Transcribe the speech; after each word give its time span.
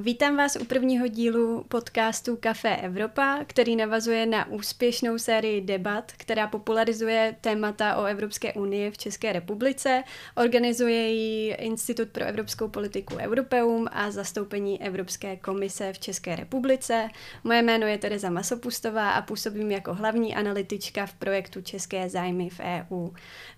Vítám 0.00 0.36
vás 0.36 0.56
u 0.56 0.64
prvního 0.64 1.06
dílu 1.06 1.64
podcastu 1.68 2.36
Café 2.40 2.76
Evropa, 2.76 3.38
který 3.46 3.76
navazuje 3.76 4.26
na 4.26 4.48
úspěšnou 4.48 5.18
sérii 5.18 5.60
debat, 5.60 6.12
která 6.16 6.46
popularizuje 6.46 7.36
témata 7.40 7.96
o 7.96 8.04
Evropské 8.04 8.52
unii 8.52 8.90
v 8.90 8.98
České 8.98 9.32
republice. 9.32 10.02
Organizuje 10.36 11.12
ji 11.12 11.54
Institut 11.54 12.08
pro 12.08 12.24
evropskou 12.24 12.68
politiku 12.68 13.14
Europeum 13.16 13.86
a 13.92 14.10
zastoupení 14.10 14.82
Evropské 14.82 15.36
komise 15.36 15.92
v 15.92 15.98
České 15.98 16.36
republice. 16.36 17.08
Moje 17.44 17.62
jméno 17.62 17.86
je 17.86 17.98
Tereza 17.98 18.30
Masopustová 18.30 19.10
a 19.10 19.22
působím 19.22 19.70
jako 19.70 19.94
hlavní 19.94 20.34
analytička 20.34 21.06
v 21.06 21.14
projektu 21.14 21.62
České 21.62 22.08
zájmy 22.08 22.50
v 22.50 22.60
EU. 22.60 23.08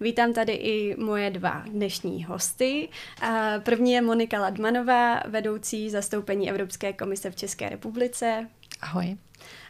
Vítám 0.01 0.33
tady 0.33 0.53
i 0.53 0.97
moje 0.99 1.31
dva 1.31 1.65
dnešní 1.71 2.25
hosty. 2.25 2.89
První 3.65 3.93
je 3.93 4.03
Monika 4.03 4.41
Ladmanová, 4.41 5.23
vedoucí 5.27 5.91
zastoupení 5.91 6.30
Evropské 6.51 6.93
komise 6.93 7.31
v 7.31 7.37
České 7.37 7.69
republice. 7.69 8.49
Ahoj. 8.81 9.17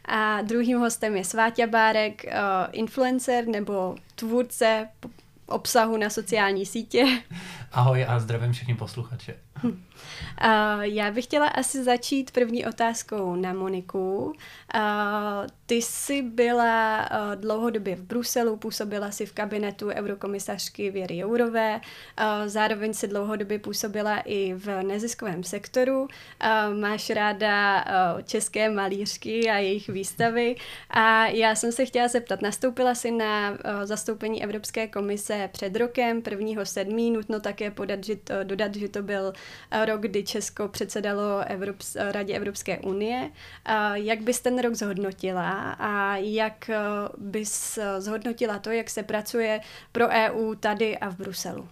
A 0.05 0.43
druhým 0.43 0.79
hostem 0.79 1.17
je 1.17 1.25
Sváťa 1.25 1.67
Bárek, 1.67 2.25
uh, 2.25 2.33
influencer 2.73 3.47
nebo 3.47 3.97
tvůrce 4.15 4.89
obsahu 5.47 5.97
na 5.97 6.11
sociální 6.11 6.67
sítě. 6.67 7.05
Ahoj 7.73 8.05
a 8.09 8.19
zdravím 8.19 8.53
všechny 8.53 8.75
posluchače. 8.75 9.37
Uh, 9.65 10.81
já 10.81 11.11
bych 11.11 11.25
chtěla 11.25 11.47
asi 11.47 11.85
začít 11.85 12.31
první 12.31 12.67
otázkou 12.67 13.37
na 13.37 13.53
Moniku. 13.53 14.25
Uh, 14.25 14.33
ty 15.67 15.75
jsi 15.75 16.23
byla 16.23 17.01
uh, 17.11 17.41
dlouhodobě 17.41 17.97
v 17.97 18.03
Bruselu, 18.03 18.57
působila 18.57 19.11
si 19.11 19.27
v 19.27 19.33
kabinetu 19.33 19.89
eurokomisařky 19.89 20.91
Věry 20.91 21.17
Jourové, 21.17 21.81
zároveň 22.47 22.95
si 22.95 23.09
dlouhodobě 23.09 23.59
působila 23.59 24.19
i 24.25 24.55
v 24.55 24.83
neziskovém 24.83 25.45
sektoru. 25.45 26.09
Máš 26.81 27.11
ráda 27.11 27.85
české 28.25 28.71
malířky 28.71 29.51
a 29.51 29.57
jejich 29.57 29.89
výstavy 29.89 30.57
a 30.91 31.27
já 31.27 31.55
jsem 31.55 31.73
se 31.73 31.85
chtěla 31.85 32.09
zeptat, 32.09 32.43
nastoupila 32.43 32.95
si 32.95 33.11
na 33.11 33.59
zastoupení 33.85 34.45
Evropské 34.45 34.89
komise 34.89 35.49
před 35.53 35.77
rokem, 35.77 36.23
prvního 36.23 36.67
sedmí, 36.67 37.11
nutno 37.11 37.41
také 37.41 37.71
podat, 37.71 38.05
že 38.05 38.17
to, 38.17 38.35
dodat, 38.45 38.75
že 38.75 38.89
to 38.89 39.03
byl 39.03 39.33
rok, 39.85 40.01
kdy 40.01 40.23
Česko 40.23 40.69
předsedalo 40.69 41.41
Evrops- 41.41 42.11
Radě 42.13 42.35
Evropské 42.35 42.79
unie. 42.79 43.31
Jak 43.95 44.21
bys 44.21 44.41
ten 44.41 44.59
rok 44.59 44.75
zhodnotila 44.75 45.73
a 45.73 46.17
jak 46.17 46.71
bys 47.19 47.79
zhodnotila 47.99 48.59
to, 48.59 48.71
jak 48.71 48.91
se 48.91 49.03
pracuje 49.03 49.61
pro 49.93 50.09
EU 50.09 50.55
tady 50.55 50.99
a 50.99 51.11
v 51.11 51.17
Bruselu? 51.17 51.69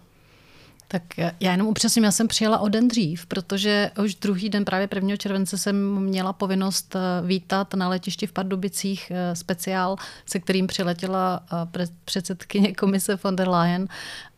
Tak 0.91 1.03
já 1.17 1.51
jenom 1.51 1.67
upřesním, 1.67 2.03
já 2.03 2.11
jsem 2.11 2.27
přijela 2.27 2.59
o 2.59 2.69
den 2.69 2.87
dřív, 2.87 3.25
protože 3.25 3.91
už 4.03 4.15
druhý 4.15 4.49
den, 4.49 4.65
právě 4.65 4.89
1. 4.95 5.15
července, 5.15 5.57
jsem 5.57 5.99
měla 5.99 6.33
povinnost 6.33 6.95
eh, 6.95 7.27
vítat 7.27 7.73
na 7.73 7.89
letišti 7.89 8.27
v 8.27 8.31
Pardubicích 8.31 9.11
eh, 9.11 9.35
speciál, 9.35 9.95
se 10.25 10.39
kterým 10.39 10.67
přiletěla 10.67 11.43
eh, 11.79 11.85
předsedkyně 12.05 12.73
komise 12.73 13.19
von 13.23 13.35
der 13.35 13.49
Leyen 13.49 13.87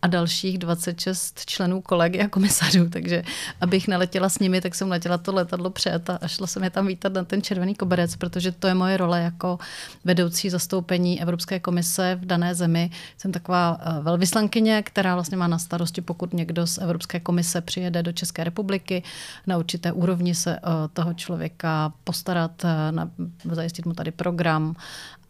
a 0.01 0.07
dalších 0.07 0.57
26 0.57 1.45
členů 1.45 1.81
kolegy 1.81 2.19
a 2.19 2.27
komisařů, 2.27 2.89
takže 2.89 3.23
abych 3.61 3.87
neletěla 3.87 4.29
s 4.29 4.39
nimi, 4.39 4.61
tak 4.61 4.75
jsem 4.75 4.89
letěla 4.89 5.17
to 5.17 5.33
letadlo 5.33 5.69
před 5.69 6.09
a 6.09 6.27
šla 6.27 6.47
jsem 6.47 6.63
je 6.63 6.69
tam 6.69 6.87
vítat 6.87 7.13
na 7.13 7.23
ten 7.23 7.41
červený 7.41 7.75
koberec, 7.75 8.15
protože 8.15 8.51
to 8.51 8.67
je 8.67 8.73
moje 8.73 8.97
role 8.97 9.21
jako 9.21 9.59
vedoucí 10.05 10.49
zastoupení 10.49 11.21
Evropské 11.21 11.59
komise 11.59 12.17
v 12.21 12.25
dané 12.25 12.55
zemi. 12.55 12.89
Jsem 13.17 13.31
taková 13.31 13.77
eh, 13.81 14.01
velvyslankyně, 14.01 14.83
která 14.83 15.13
vlastně 15.13 15.37
má 15.37 15.47
na 15.47 15.59
starosti, 15.59 16.01
pokud 16.01 16.33
někdo 16.33 16.67
z 16.67 16.77
Evropské 16.77 17.19
komise 17.19 17.61
přijede 17.61 18.03
do 18.03 18.11
České 18.11 18.43
republiky, 18.43 19.03
na 19.47 19.57
určité 19.57 19.91
úrovni 19.91 20.35
se 20.35 20.55
eh, 20.55 20.61
toho 20.93 21.13
člověka 21.13 21.93
postarat, 22.03 22.65
eh, 22.65 22.91
na, 22.91 23.11
zajistit 23.51 23.85
mu 23.85 23.93
tady 23.93 24.11
program 24.11 24.75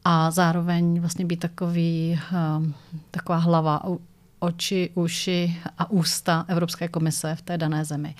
a 0.05 0.31
zároveň 0.31 0.99
vlastně 0.99 1.25
být 1.25 1.39
takový, 1.39 2.19
taková 3.11 3.37
hlava 3.37 3.83
oči, 4.41 4.89
uši 4.93 5.61
a 5.77 5.91
ústa 5.91 6.45
Evropské 6.47 6.87
komise 6.87 7.35
v 7.35 7.41
té 7.41 7.57
dané 7.57 7.85
zemi. 7.85 8.15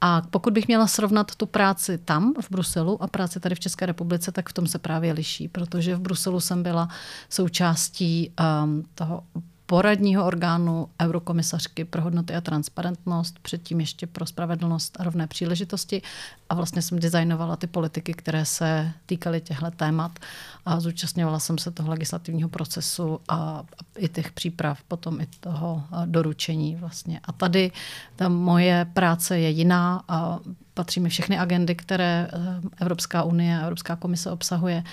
A 0.00 0.22
pokud 0.30 0.52
bych 0.52 0.68
měla 0.68 0.86
srovnat 0.86 1.34
tu 1.34 1.46
práci 1.46 1.98
tam 1.98 2.34
v 2.40 2.50
Bruselu 2.50 3.02
a 3.02 3.06
práci 3.06 3.40
tady 3.40 3.54
v 3.54 3.60
České 3.60 3.86
republice, 3.86 4.32
tak 4.32 4.48
v 4.48 4.52
tom 4.52 4.66
se 4.66 4.78
právě 4.78 5.12
liší, 5.12 5.48
protože 5.48 5.96
v 5.96 6.00
Bruselu 6.00 6.40
jsem 6.40 6.62
byla 6.62 6.88
součástí 7.28 8.32
um, 8.64 8.84
toho 8.94 9.22
poradního 9.66 10.26
orgánu 10.26 10.88
Eurokomisařky 11.02 11.84
pro 11.84 12.02
hodnoty 12.02 12.34
a 12.34 12.40
transparentnost, 12.40 13.38
předtím 13.38 13.80
ještě 13.80 14.06
pro 14.06 14.26
spravedlnost 14.26 15.00
a 15.00 15.04
rovné 15.04 15.26
příležitosti. 15.26 16.02
A 16.48 16.54
vlastně 16.54 16.82
jsem 16.82 16.98
designovala 16.98 17.56
ty 17.56 17.66
politiky, 17.66 18.14
které 18.14 18.44
se 18.44 18.92
týkaly 19.06 19.40
těchto 19.40 19.70
témat 19.70 20.18
a 20.66 20.80
zúčastňovala 20.80 21.38
jsem 21.38 21.58
se 21.58 21.70
toho 21.70 21.90
legislativního 21.90 22.48
procesu 22.48 23.20
a 23.28 23.64
i 23.96 24.08
těch 24.08 24.32
příprav, 24.32 24.82
potom 24.82 25.20
i 25.20 25.26
toho 25.40 25.82
doručení 26.04 26.76
vlastně. 26.76 27.20
A 27.24 27.32
tady 27.32 27.72
ta 28.16 28.28
moje 28.28 28.86
práce 28.92 29.38
je 29.38 29.50
jiná 29.50 30.04
a 30.08 30.38
patří 30.74 31.00
mi 31.00 31.08
všechny 31.08 31.38
agendy, 31.38 31.74
které 31.74 32.28
eh, 32.32 32.60
Evropská 32.80 33.22
unie 33.22 33.58
a 33.58 33.62
Evropská 33.62 33.96
komise 33.96 34.30
obsahuje. 34.30 34.84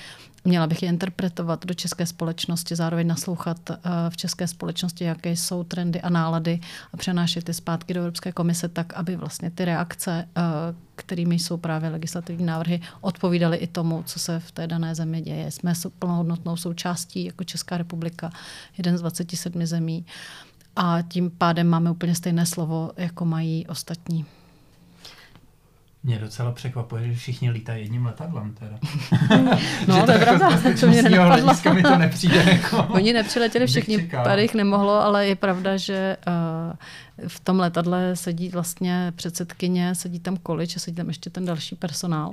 Měla 0.45 0.67
bych 0.67 0.83
je 0.83 0.89
interpretovat 0.89 1.65
do 1.65 1.73
české 1.73 2.05
společnosti, 2.05 2.75
zároveň 2.75 3.07
naslouchat 3.07 3.69
eh, 3.69 3.77
v 4.09 4.17
české 4.17 4.47
společnosti, 4.47 5.03
jaké 5.03 5.31
jsou 5.31 5.63
trendy 5.63 6.01
a 6.01 6.09
nálady 6.09 6.59
a 6.93 6.97
přenášet 6.97 7.43
ty 7.43 7.53
zpátky 7.53 7.93
do 7.93 7.99
Evropské 7.99 8.31
komise 8.31 8.69
tak, 8.69 8.93
aby 8.93 9.15
vlastně 9.15 9.51
ty 9.51 9.65
reakce, 9.65 10.27
eh, 10.37 10.41
kterými 10.95 11.39
jsou 11.39 11.57
právě 11.57 11.89
legislativní 11.89 12.45
návrhy, 12.45 12.81
odpovídaly 13.01 13.57
i 13.57 13.67
tomu, 13.67 14.03
co 14.05 14.19
se 14.19 14.39
v 14.39 14.51
té 14.51 14.67
dané 14.67 14.95
zemi 14.95 15.21
děje. 15.21 15.51
Jsme 15.51 15.73
plnohodnotnou 15.99 16.57
součástí 16.57 17.25
jako 17.25 17.43
Česká 17.43 17.77
republika, 17.77 18.31
jeden 18.77 18.97
z 18.97 19.01
27 19.01 19.65
zemí 19.65 20.05
a 20.75 21.01
tím 21.01 21.31
pádem 21.37 21.67
máme 21.67 21.91
úplně 21.91 22.15
stejné 22.15 22.45
slovo, 22.45 22.91
jako 22.97 23.25
mají 23.25 23.67
ostatní. 23.67 24.25
Mě 26.05 26.19
docela 26.19 26.51
překvapuje, 26.51 27.07
že 27.07 27.15
všichni 27.15 27.51
lítají 27.51 27.81
jedním 27.81 28.05
letadlem 28.05 28.53
teda. 28.53 28.79
no, 29.87 30.05
to 30.05 30.11
je 30.11 30.17
pravda, 30.19 30.49
to 30.79 30.87
mě 30.87 31.01
nenapadlo. 31.01 31.73
mi 31.73 31.83
to 31.83 31.97
nepřijde 31.97 32.43
jako... 32.43 32.83
Oni 32.83 33.13
nepřiletěli 33.13 33.67
všichni, 33.67 34.09
pár 34.23 34.39
jich 34.39 34.53
nemohlo, 34.53 34.93
ale 35.03 35.27
je 35.27 35.35
pravda, 35.35 35.77
že 35.77 36.17
uh, 36.27 36.33
v 37.27 37.39
tom 37.39 37.59
letadle 37.59 38.15
sedí 38.15 38.49
vlastně 38.49 39.13
předsedkyně, 39.15 39.95
sedí 39.95 40.19
tam 40.19 40.37
količ 40.37 40.75
a 40.75 40.79
sedí 40.79 40.97
tam 40.97 41.07
ještě 41.07 41.29
ten 41.29 41.45
další 41.45 41.75
personál. 41.75 42.31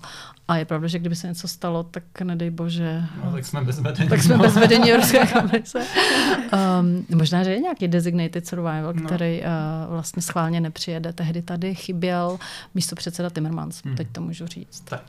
A 0.49 0.57
je 0.57 0.65
pravda, 0.65 0.89
že 0.89 0.99
kdyby 0.99 1.17
se 1.17 1.29
něco 1.29 1.49
stalo, 1.49 1.83
tak 1.83 2.03
nedej 2.23 2.51
bože. 2.51 3.03
No, 3.25 3.33
tak 3.33 3.47
jsme 3.47 3.65
bez 3.65 3.81
vedení. 3.81 4.11
Tak 4.11 4.23
jsme 4.23 4.39
bez 4.39 4.55
vedení 4.55 4.91
Evropské 4.93 5.27
komise. 5.27 5.79
Um, 6.81 7.19
možná, 7.19 7.45
že 7.45 7.51
je 7.51 7.61
nějaký 7.61 7.89
designated 7.89 8.47
survival, 8.47 8.93
no. 8.95 9.07
který 9.07 9.41
uh, 9.41 9.47
vlastně 9.89 10.23
schválně 10.23 10.61
nepřijede. 10.61 11.12
Tehdy 11.12 11.43
tady 11.43 11.75
chyběl 11.75 12.39
místo 12.75 12.97
předseda 12.97 13.31
Timmermans, 13.31 13.83
hmm. 13.85 13.97
teď 13.97 14.09
to 14.12 14.21
můžu 14.21 14.47
říct. 14.47 14.81
Tak, 14.81 15.03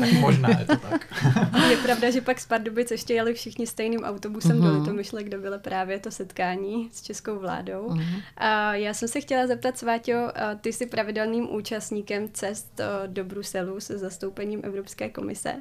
tak 0.00 0.12
možná 0.12 0.48
je 0.48 0.64
to 0.64 0.76
tak. 0.76 1.06
je 1.70 1.76
pravda, 1.76 2.10
že 2.10 2.20
pak 2.20 2.40
z 2.40 2.46
Pardubic 2.46 2.90
ještě 2.90 3.14
jeli 3.14 3.34
všichni 3.34 3.66
stejným 3.66 4.00
autobusem 4.00 4.58
mm-hmm. 4.58 4.72
do 4.72 4.78
Litomyšle, 4.78 5.24
kde 5.24 5.38
bylo 5.38 5.58
právě 5.58 5.98
to 5.98 6.10
setkání 6.10 6.88
s 6.92 7.02
českou 7.02 7.38
vládou. 7.38 7.88
Mm-hmm. 7.88 8.22
A 8.36 8.74
já 8.74 8.94
jsem 8.94 9.08
se 9.12 9.20
chtěla 9.20 9.46
zeptat, 9.46 9.78
Sváťo, 9.78 10.32
ty 10.60 10.72
jsi 10.72 10.86
pravidelným 10.86 11.54
účastníkem 11.54 12.28
cest 12.32 12.80
do 13.06 13.24
Bruselu 13.24 13.80
se 13.80 13.98
zastoupením 13.98 14.60
Evropské 14.64 15.08
komise. 15.08 15.54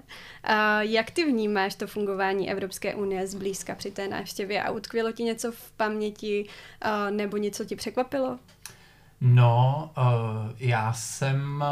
Jak 0.80 1.12
ty 1.12 1.26
vnímáš 1.26 1.76
to 1.76 1.88
fungování 1.88 2.52
Evropské 2.52 2.96
unie 2.96 3.28
zblízka 3.28 3.76
při 3.76 3.92
té 3.92 4.08
návštěvě 4.08 4.64
a 4.64 4.72
utkvělo 4.72 5.12
ti 5.12 5.24
něco 5.24 5.52
v 5.52 5.72
paměti 5.72 6.48
nebo 7.10 7.38
něco 7.38 7.66
ti 7.66 7.76
překvapilo? 7.76 8.40
No, 9.22 9.92
já 10.58 10.94
jsem 10.94 11.64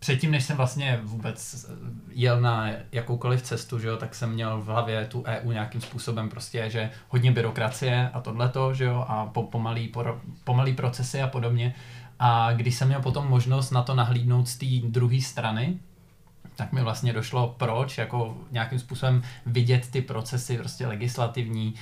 předtím, 0.00 0.30
než 0.30 0.44
jsem 0.44 0.56
vlastně 0.56 1.00
vůbec 1.02 1.66
jel 2.10 2.40
na 2.40 2.68
jakoukoliv 2.92 3.42
cestu, 3.42 3.78
že 3.78 3.88
jo, 3.88 3.96
tak 3.96 4.14
jsem 4.14 4.32
měl 4.32 4.60
v 4.60 4.66
hlavě 4.66 5.06
tu 5.06 5.24
EU 5.26 5.52
nějakým 5.52 5.80
způsobem 5.80 6.28
prostě, 6.28 6.70
že 6.70 6.90
hodně 7.08 7.32
byrokracie 7.32 8.10
a 8.12 8.20
tohleto, 8.20 8.74
že 8.74 8.84
jo, 8.84 9.04
a 9.08 9.26
po, 9.26 9.42
pomalý, 9.42 9.88
po, 9.88 10.04
pomalý 10.44 10.72
procesy 10.72 11.22
a 11.22 11.26
podobně. 11.26 11.74
A 12.18 12.52
když 12.52 12.74
jsem 12.74 12.88
měl 12.88 13.02
potom 13.02 13.28
možnost 13.28 13.70
na 13.70 13.82
to 13.82 13.94
nahlídnout 13.94 14.48
z 14.48 14.56
té 14.56 14.66
druhé 14.88 15.20
strany, 15.20 15.78
tak 16.56 16.72
mi 16.72 16.82
vlastně 16.82 17.12
došlo 17.12 17.54
proč, 17.58 17.98
jako 17.98 18.36
nějakým 18.50 18.78
způsobem 18.78 19.22
vidět 19.46 19.90
ty 19.90 20.02
procesy 20.02 20.58
prostě 20.58 20.86
legislativní, 20.86 21.74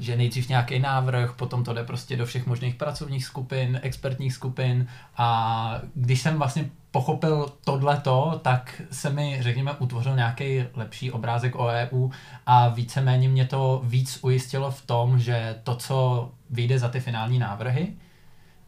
že 0.00 0.16
nejdřív 0.16 0.48
nějaký 0.48 0.78
návrh, 0.78 1.32
potom 1.32 1.64
to 1.64 1.72
jde 1.72 1.84
prostě 1.84 2.16
do 2.16 2.26
všech 2.26 2.46
možných 2.46 2.74
pracovních 2.74 3.24
skupin, 3.24 3.80
expertních 3.82 4.34
skupin 4.34 4.86
a 5.16 5.80
když 5.94 6.20
jsem 6.22 6.38
vlastně 6.38 6.70
pochopil 6.96 7.52
tohleto, 7.64 8.40
tak 8.44 8.82
se 8.90 9.10
mi, 9.10 9.38
řekněme, 9.40 9.72
utvořil 9.72 10.16
nějaký 10.16 10.64
lepší 10.74 11.12
obrázek 11.12 11.56
o 11.56 11.66
EU 11.66 12.08
a 12.46 12.68
víceméně 12.68 13.28
mě 13.28 13.44
to 13.44 13.82
víc 13.84 14.18
ujistilo 14.22 14.70
v 14.70 14.86
tom, 14.86 15.18
že 15.18 15.60
to, 15.62 15.76
co 15.76 16.30
vyjde 16.50 16.78
za 16.78 16.88
ty 16.88 17.00
finální 17.00 17.38
návrhy, 17.38 17.92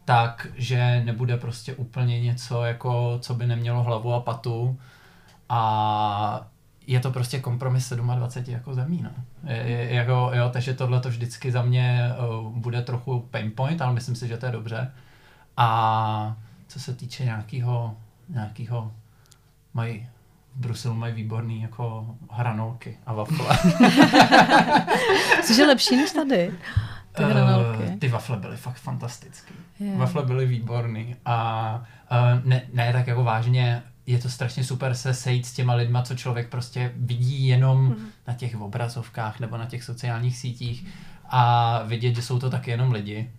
tak, 0.05 0.47
že 0.55 1.01
nebude 1.05 1.37
prostě 1.37 1.73
úplně 1.73 2.21
něco, 2.21 2.63
jako, 2.63 3.17
co 3.21 3.33
by 3.33 3.47
nemělo 3.47 3.83
hlavu 3.83 4.13
a 4.13 4.19
patu 4.19 4.79
a 5.49 6.47
je 6.87 6.99
to 6.99 7.11
prostě 7.11 7.39
kompromis 7.39 7.93
27 7.93 8.53
jako 8.53 8.73
zemí, 8.73 9.01
no. 9.03 9.11
Je, 9.43 9.57
je, 9.57 9.93
jako, 9.93 10.31
jo, 10.33 10.49
takže 10.53 10.73
tohle 10.73 10.99
to 10.99 11.09
vždycky 11.09 11.51
za 11.51 11.61
mě 11.61 12.11
uh, 12.39 12.57
bude 12.57 12.81
trochu 12.81 13.19
pain 13.31 13.51
point, 13.55 13.81
ale 13.81 13.93
myslím 13.93 14.15
si, 14.15 14.27
že 14.27 14.37
to 14.37 14.45
je 14.45 14.51
dobře. 14.51 14.91
A 15.57 16.37
co 16.67 16.79
se 16.79 16.93
týče 16.93 17.25
nějakého, 17.25 17.95
nějakého 18.29 18.91
mají 19.73 20.07
v 20.55 20.59
Bruselu 20.59 20.95
mají 20.95 21.13
výborný 21.13 21.61
jako 21.61 22.15
hranolky 22.31 22.97
a 23.05 23.13
wafle. 23.13 23.57
Což 25.47 25.57
je 25.57 25.65
lepší 25.65 25.95
než 25.95 26.11
tady. 26.11 26.51
Ty 27.15 27.23
hranolky. 27.23 27.83
Uh, 27.83 27.97
ty 27.99 28.07
wafle 28.07 28.37
byly 28.37 28.57
fakt 28.57 28.77
fantastický. 28.77 29.53
Yeah. 29.79 29.97
Wafle 29.97 30.23
byly 30.25 30.45
výborný 30.45 31.15
a 31.25 31.83
uh, 32.11 32.45
ne, 32.45 32.61
ne 32.73 32.93
tak 32.93 33.07
jako 33.07 33.23
vážně, 33.23 33.83
je 34.05 34.19
to 34.19 34.29
strašně 34.29 34.63
super 34.63 34.95
se 34.95 35.13
sejít 35.13 35.45
s 35.45 35.53
těma 35.53 35.73
lidma, 35.73 36.01
co 36.01 36.15
člověk 36.15 36.49
prostě 36.49 36.91
vidí 36.95 37.47
jenom 37.47 37.85
mm. 37.85 38.07
na 38.27 38.33
těch 38.33 38.61
obrazovkách 38.61 39.39
nebo 39.39 39.57
na 39.57 39.65
těch 39.65 39.83
sociálních 39.83 40.37
sítích 40.37 40.87
a 41.29 41.83
vidět, 41.83 42.15
že 42.15 42.21
jsou 42.21 42.39
to 42.39 42.49
taky 42.49 42.71
jenom 42.71 42.91
lidi. 42.91 43.31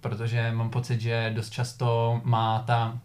Protože 0.00 0.52
mám 0.52 0.70
pocit, 0.70 1.00
že 1.00 1.32
dost 1.34 1.50
často 1.50 2.20
má 2.24 2.58
ta 2.58 2.98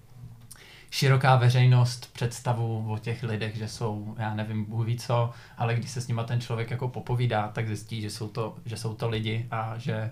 široká 0.98 1.36
veřejnost 1.36 2.14
představu 2.14 2.94
o 2.94 2.98
těch 2.98 3.24
lidech, 3.24 3.56
že 3.56 3.68
jsou, 3.68 4.16
já 4.18 4.34
nevím, 4.34 4.66
Bůh 4.66 4.86
ví 4.86 4.98
co, 4.98 5.32
ale 5.58 5.76
když 5.76 5.92
se 5.92 6.02
s 6.02 6.08
nima 6.08 6.24
ten 6.24 6.42
člověk 6.42 6.72
jako 6.72 6.88
popovídá, 6.88 7.48
tak 7.48 7.68
zjistí, 7.68 8.02
že 8.02 8.10
jsou 8.10 8.28
to, 8.28 8.56
že 8.66 8.78
jsou 8.78 8.94
to 8.94 9.10
lidi 9.10 9.48
a 9.52 9.74
že 9.78 10.12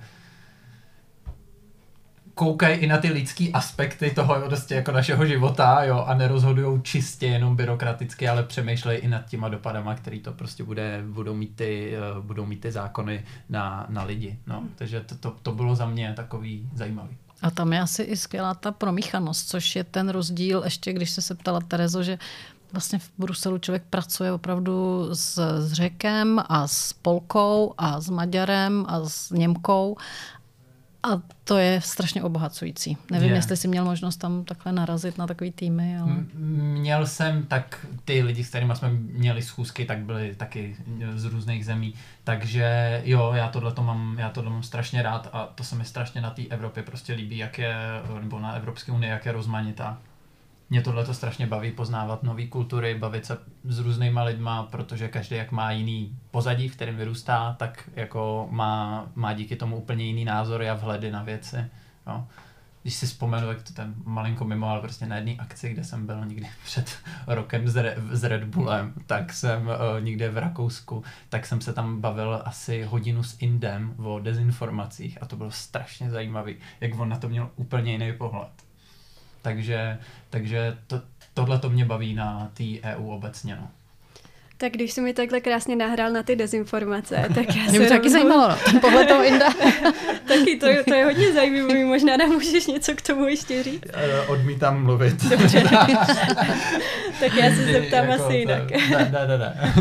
koukají 2.34 2.78
i 2.78 2.88
na 2.88 2.98
ty 2.98 3.10
lidský 3.10 3.54
aspekty 3.54 4.12
toho 4.12 4.42
prostě 4.46 4.76
jako 4.76 4.92
našeho 4.92 5.26
života, 5.26 5.84
jo, 5.84 6.04
a 6.08 6.14
nerozhodují 6.14 6.82
čistě 6.82 7.28
jenom 7.28 7.56
byrokraticky, 7.56 8.28
ale 8.28 8.44
přemýšlejí 8.44 9.00
i 9.00 9.08
nad 9.08 9.26
těma 9.26 9.50
dopadama, 9.50 9.96
který 9.96 10.20
to 10.20 10.32
prostě 10.32 10.64
bude, 10.64 11.04
budou 11.08 11.34
mít 11.34 11.56
ty, 11.56 11.94
uh, 12.18 12.24
budou 12.24 12.46
mít 12.46 12.62
ty 12.62 12.72
zákony 12.72 13.24
na, 13.50 13.86
na 13.90 14.04
lidi, 14.04 14.40
no. 14.48 14.64
Takže 14.76 15.02
to, 15.02 15.16
to, 15.16 15.36
to 15.42 15.52
bylo 15.52 15.76
za 15.76 15.86
mě 15.86 16.14
takový 16.16 16.70
zajímavý. 16.74 17.18
A 17.42 17.52
tam 17.52 17.74
je 17.74 17.82
asi 17.82 18.04
i 18.04 18.18
skvělá 18.18 18.54
ta 18.54 18.72
promíchanost, 18.72 19.50
což 19.50 19.76
je 19.76 19.84
ten 19.84 20.10
rozdíl, 20.10 20.62
ještě 20.64 20.94
když 20.94 21.12
se 21.12 21.22
se 21.22 21.36
ptala 21.36 21.60
Terezo, 21.60 22.04
že 22.04 22.20
vlastně 22.72 23.00
v 23.00 23.12
Bruselu 23.18 23.58
člověk 23.58 23.84
pracuje 23.90 24.32
opravdu 24.32 25.08
s, 25.14 25.40
s 25.60 25.74
Řekem 25.74 26.42
a 26.50 26.68
s 26.68 26.94
Polkou 26.94 27.74
a 27.78 28.02
s 28.02 28.10
Maďarem 28.10 28.86
a 28.88 29.10
s 29.10 29.32
Němkou 29.32 29.98
a 31.06 31.22
to 31.44 31.58
je 31.58 31.82
strašně 31.82 32.24
obohacující. 32.24 32.98
Nevím, 33.12 33.30
je. 33.30 33.36
jestli 33.36 33.58
jsi 33.58 33.68
měl 33.68 33.86
možnost 33.86 34.18
tam 34.18 34.44
takhle 34.44 34.72
narazit 34.72 35.18
na 35.18 35.28
takový 35.28 35.52
týmy. 35.52 35.98
Ale... 36.00 36.12
Měl 36.34 37.08
jsem, 37.08 37.46
tak 37.46 37.86
ty 38.06 38.24
lidi, 38.24 38.44
s 38.44 38.50
kterými 38.50 38.76
jsme 38.76 38.90
měli 38.92 39.42
schůzky, 39.42 39.86
tak 39.86 40.00
byli 40.00 40.36
taky 40.36 40.76
z 41.16 41.26
různých 41.26 41.66
zemí. 41.66 41.94
Takže 42.24 43.02
jo, 43.06 43.32
já 43.36 43.50
tohle 43.50 43.72
to 43.72 43.84
mám, 43.84 44.16
já 44.20 44.30
tohle 44.30 44.52
mám 44.52 44.64
strašně 44.64 45.02
rád 45.02 45.30
a 45.34 45.46
to 45.56 45.64
se 45.64 45.76
mi 45.76 45.86
strašně 45.86 46.22
na 46.22 46.30
té 46.30 46.42
Evropě 46.50 46.84
prostě 46.84 47.14
líbí, 47.14 47.38
jak 47.38 47.58
je, 47.58 47.76
nebo 48.22 48.40
na 48.40 48.54
Evropské 48.54 48.92
unii, 48.92 49.10
jak 49.12 49.26
je 49.26 49.32
rozmanitá 49.32 49.98
mě 50.70 50.82
tohle 50.82 51.06
to 51.06 51.14
strašně 51.14 51.48
baví 51.48 51.72
poznávat 51.72 52.24
nové 52.24 52.48
kultury, 52.48 52.96
bavit 52.96 53.26
se 53.26 53.38
s 53.64 53.80
různýma 53.80 54.24
lidma, 54.24 54.64
protože 54.64 55.08
každý 55.08 55.36
jak 55.36 55.52
má 55.52 55.72
jiný 55.72 56.18
pozadí, 56.32 56.70
v 56.70 56.76
kterém 56.76 56.96
vyrůstá, 56.96 57.56
tak 57.60 57.90
jako 57.96 58.48
má, 58.52 59.06
má 59.16 59.34
díky 59.34 59.56
tomu 59.56 59.78
úplně 59.78 60.06
jiný 60.06 60.26
názory 60.26 60.70
a 60.70 60.74
vhledy 60.74 61.12
na 61.12 61.24
věci. 61.24 61.66
Jo. 62.08 62.28
Když 62.82 62.96
si 62.96 63.06
vzpomenu, 63.06 63.48
jak 63.50 63.64
to 63.64 63.74
ten 63.74 63.94
malinko 64.04 64.46
mimo, 64.46 64.68
ale 64.68 64.82
prostě 64.82 65.06
na 65.06 65.16
jedné 65.16 65.36
akci, 65.36 65.74
kde 65.74 65.84
jsem 65.84 66.06
byl 66.06 66.26
někdy 66.26 66.48
před 66.64 66.98
rokem 67.28 67.68
s, 67.68 67.76
Re, 67.76 67.96
s 68.12 68.24
Red 68.24 68.44
Bullem, 68.44 68.94
tak 69.06 69.34
jsem 69.34 69.68
uh, 69.68 69.74
někde 70.00 70.30
v 70.30 70.38
Rakousku, 70.38 71.04
tak 71.30 71.46
jsem 71.46 71.62
se 71.62 71.74
tam 71.74 72.02
bavil 72.02 72.42
asi 72.46 72.84
hodinu 72.84 73.24
s 73.24 73.38
Indem 73.40 73.96
o 73.98 74.20
dezinformacích 74.20 75.18
a 75.22 75.26
to 75.26 75.36
bylo 75.36 75.52
strašně 75.52 76.10
zajímavé, 76.10 76.52
jak 76.82 77.00
on 77.00 77.10
na 77.10 77.18
to 77.18 77.30
měl 77.30 77.50
úplně 77.56 77.92
jiný 77.92 78.14
pohled. 78.14 78.66
Takže, 79.46 80.00
takže 80.30 80.78
to, 80.88 81.02
tohle 81.34 81.60
to 81.60 81.70
mě 81.70 81.86
baví 81.86 82.14
na 82.14 82.52
té 82.54 82.64
EU 82.84 83.10
obecně. 83.10 83.56
No. 83.56 83.68
Tak 84.58 84.74
když 84.74 84.94
jsi 84.94 85.02
mi 85.02 85.14
takhle 85.14 85.42
krásně 85.42 85.76
nahrál 85.76 86.12
na 86.12 86.24
ty 86.24 86.36
dezinformace, 86.36 87.16
tak 87.36 87.56
já 87.56 87.64
Mě 87.64 87.80
by 87.80 87.88
taky 87.88 88.10
zajímalo, 88.10 88.50
no, 88.50 88.56
ten 88.66 88.80
pohled 88.80 89.08
toho 89.08 89.24
Inda. 89.24 89.54
taky, 90.28 90.56
to, 90.56 90.68
to 90.88 90.94
je 90.94 91.06
hodně 91.06 91.34
zajímavé, 91.34 91.86
možná 91.86 92.18
nám 92.18 92.30
můžeš 92.30 92.68
něco 92.68 92.96
k 92.96 93.02
tomu 93.02 93.28
ještě 93.28 93.64
říct. 93.64 93.84
Uh, 93.86 94.32
odmítám 94.32 94.84
mluvit. 94.84 95.24
Dobře. 95.24 95.64
tak 97.20 97.34
já 97.36 97.56
se 97.56 97.66
zeptám 97.66 98.10
jako 98.10 98.24
asi 98.24 98.34
jinak. 98.34 98.72
Ne, 98.72 99.28
ne, 99.28 99.38
ne. 99.38 99.74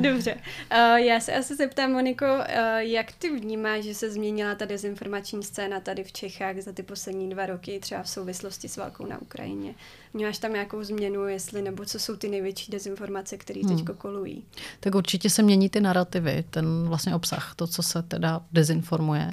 Dobře. 0.00 0.34
Uh, 0.34 0.96
já 0.96 1.20
se 1.20 1.32
asi 1.32 1.56
zeptám, 1.56 1.92
Moniko, 1.92 2.26
uh, 2.26 2.44
jak 2.78 3.12
ty 3.12 3.30
vnímáš, 3.30 3.84
že 3.84 3.94
se 3.94 4.10
změnila 4.10 4.54
ta 4.54 4.64
dezinformační 4.64 5.42
scéna 5.42 5.80
tady 5.80 6.04
v 6.04 6.12
Čechách 6.12 6.56
za 6.56 6.72
ty 6.72 6.82
poslední 6.82 7.30
dva 7.30 7.46
roky, 7.46 7.78
třeba 7.80 8.02
v 8.02 8.08
souvislosti 8.08 8.68
s 8.68 8.76
válkou 8.76 9.06
na 9.06 9.22
Ukrajině? 9.22 9.74
Vnímáš 10.14 10.38
tam 10.38 10.52
nějakou 10.52 10.84
změnu, 10.84 11.24
jestli, 11.24 11.62
nebo 11.62 11.84
co 11.84 11.98
jsou 11.98 12.16
ty 12.16 12.28
největší 12.28 12.72
dezinformace, 12.72 13.36
které 13.36 13.60
hmm. 13.60 13.76
teď 13.76 13.96
kolují? 13.96 14.44
Tak 14.80 14.94
určitě 14.94 15.30
se 15.30 15.42
mění 15.42 15.68
ty 15.68 15.80
narrativy, 15.80 16.44
ten 16.50 16.88
vlastně 16.88 17.14
obsah, 17.14 17.54
to, 17.56 17.66
co 17.66 17.82
se 17.82 18.02
teda 18.02 18.40
dezinformuje. 18.52 19.30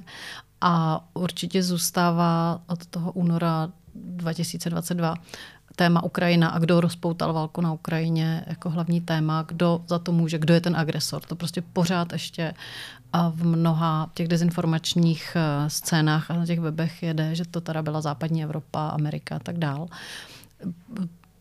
A 0.62 1.06
určitě 1.14 1.64
zůstává 1.64 2.62
od 2.68 2.86
toho 2.86 3.12
února 3.12 3.72
2022 3.96 5.16
téma 5.76 6.04
Ukrajina 6.04 6.50
a 6.50 6.60
kdo 6.60 6.82
rozpoutal 6.82 7.34
válku 7.34 7.62
na 7.62 7.74
Ukrajině 7.74 8.44
jako 8.48 8.70
hlavní 8.70 9.02
téma, 9.02 9.46
kdo 9.48 9.82
za 9.88 10.00
to 10.00 10.12
může, 10.12 10.38
kdo 10.38 10.54
je 10.54 10.62
ten 10.62 10.76
agresor. 10.76 11.22
To 11.22 11.36
prostě 11.36 11.62
pořád 11.62 12.14
ještě 12.14 12.54
a 13.14 13.30
v 13.30 13.46
mnoha 13.46 14.12
těch 14.14 14.28
dezinformačních 14.28 15.36
eh, 15.36 15.70
scénách 15.70 16.32
a 16.32 16.34
na 16.34 16.46
těch 16.46 16.60
webech 16.60 17.04
jede, 17.04 17.36
že 17.36 17.46
to 17.46 17.62
teda 17.62 17.82
byla 17.82 18.02
západní 18.02 18.44
Evropa, 18.44 18.90
Amerika 18.90 19.36
a 19.36 19.40
tak 19.40 19.58
dál 19.58 19.88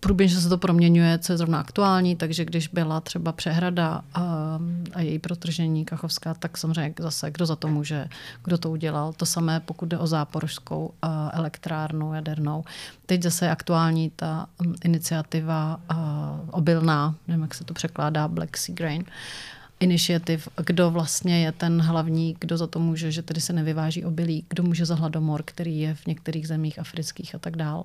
průběžně 0.00 0.40
se 0.40 0.48
to 0.48 0.58
proměňuje, 0.58 1.18
co 1.18 1.32
je 1.32 1.36
zrovna 1.36 1.60
aktuální, 1.60 2.16
takže 2.16 2.44
když 2.44 2.68
byla 2.68 3.00
třeba 3.00 3.32
přehrada 3.32 4.00
a, 4.14 4.22
a 4.94 5.00
její 5.00 5.18
protržení 5.18 5.84
Kachovská, 5.84 6.34
tak 6.34 6.58
samozřejmě 6.58 6.94
zase, 6.98 7.30
kdo 7.30 7.46
za 7.46 7.56
to 7.56 7.68
může, 7.68 8.08
kdo 8.44 8.58
to 8.58 8.70
udělal. 8.70 9.12
To 9.12 9.26
samé, 9.26 9.60
pokud 9.60 9.86
jde 9.86 9.98
o 9.98 10.06
záporožskou 10.06 10.94
elektrárnu 11.32 12.14
jadernou. 12.14 12.64
Teď 13.06 13.22
zase 13.22 13.44
je 13.44 13.50
aktuální 13.50 14.10
ta 14.16 14.46
um, 14.60 14.74
iniciativa 14.84 15.80
obilná, 16.50 17.14
nevím, 17.28 17.42
jak 17.42 17.54
se 17.54 17.64
to 17.64 17.74
překládá, 17.74 18.28
Black 18.28 18.56
Sea 18.56 18.74
Grain, 18.74 19.04
iniciativ, 19.80 20.48
kdo 20.56 20.90
vlastně 20.90 21.44
je 21.44 21.52
ten 21.52 21.80
hlavní, 21.80 22.36
kdo 22.40 22.56
za 22.56 22.66
to 22.66 22.78
může, 22.78 23.12
že 23.12 23.22
tedy 23.22 23.40
se 23.40 23.52
nevyváží 23.52 24.04
obilí, 24.04 24.44
kdo 24.48 24.62
může 24.62 24.86
za 24.86 24.94
hladomor, 24.94 25.42
který 25.44 25.80
je 25.80 25.94
v 25.94 26.06
některých 26.06 26.48
zemích 26.48 26.78
afrických 26.78 27.34
a 27.34 27.38
tak 27.38 27.56
dál. 27.56 27.82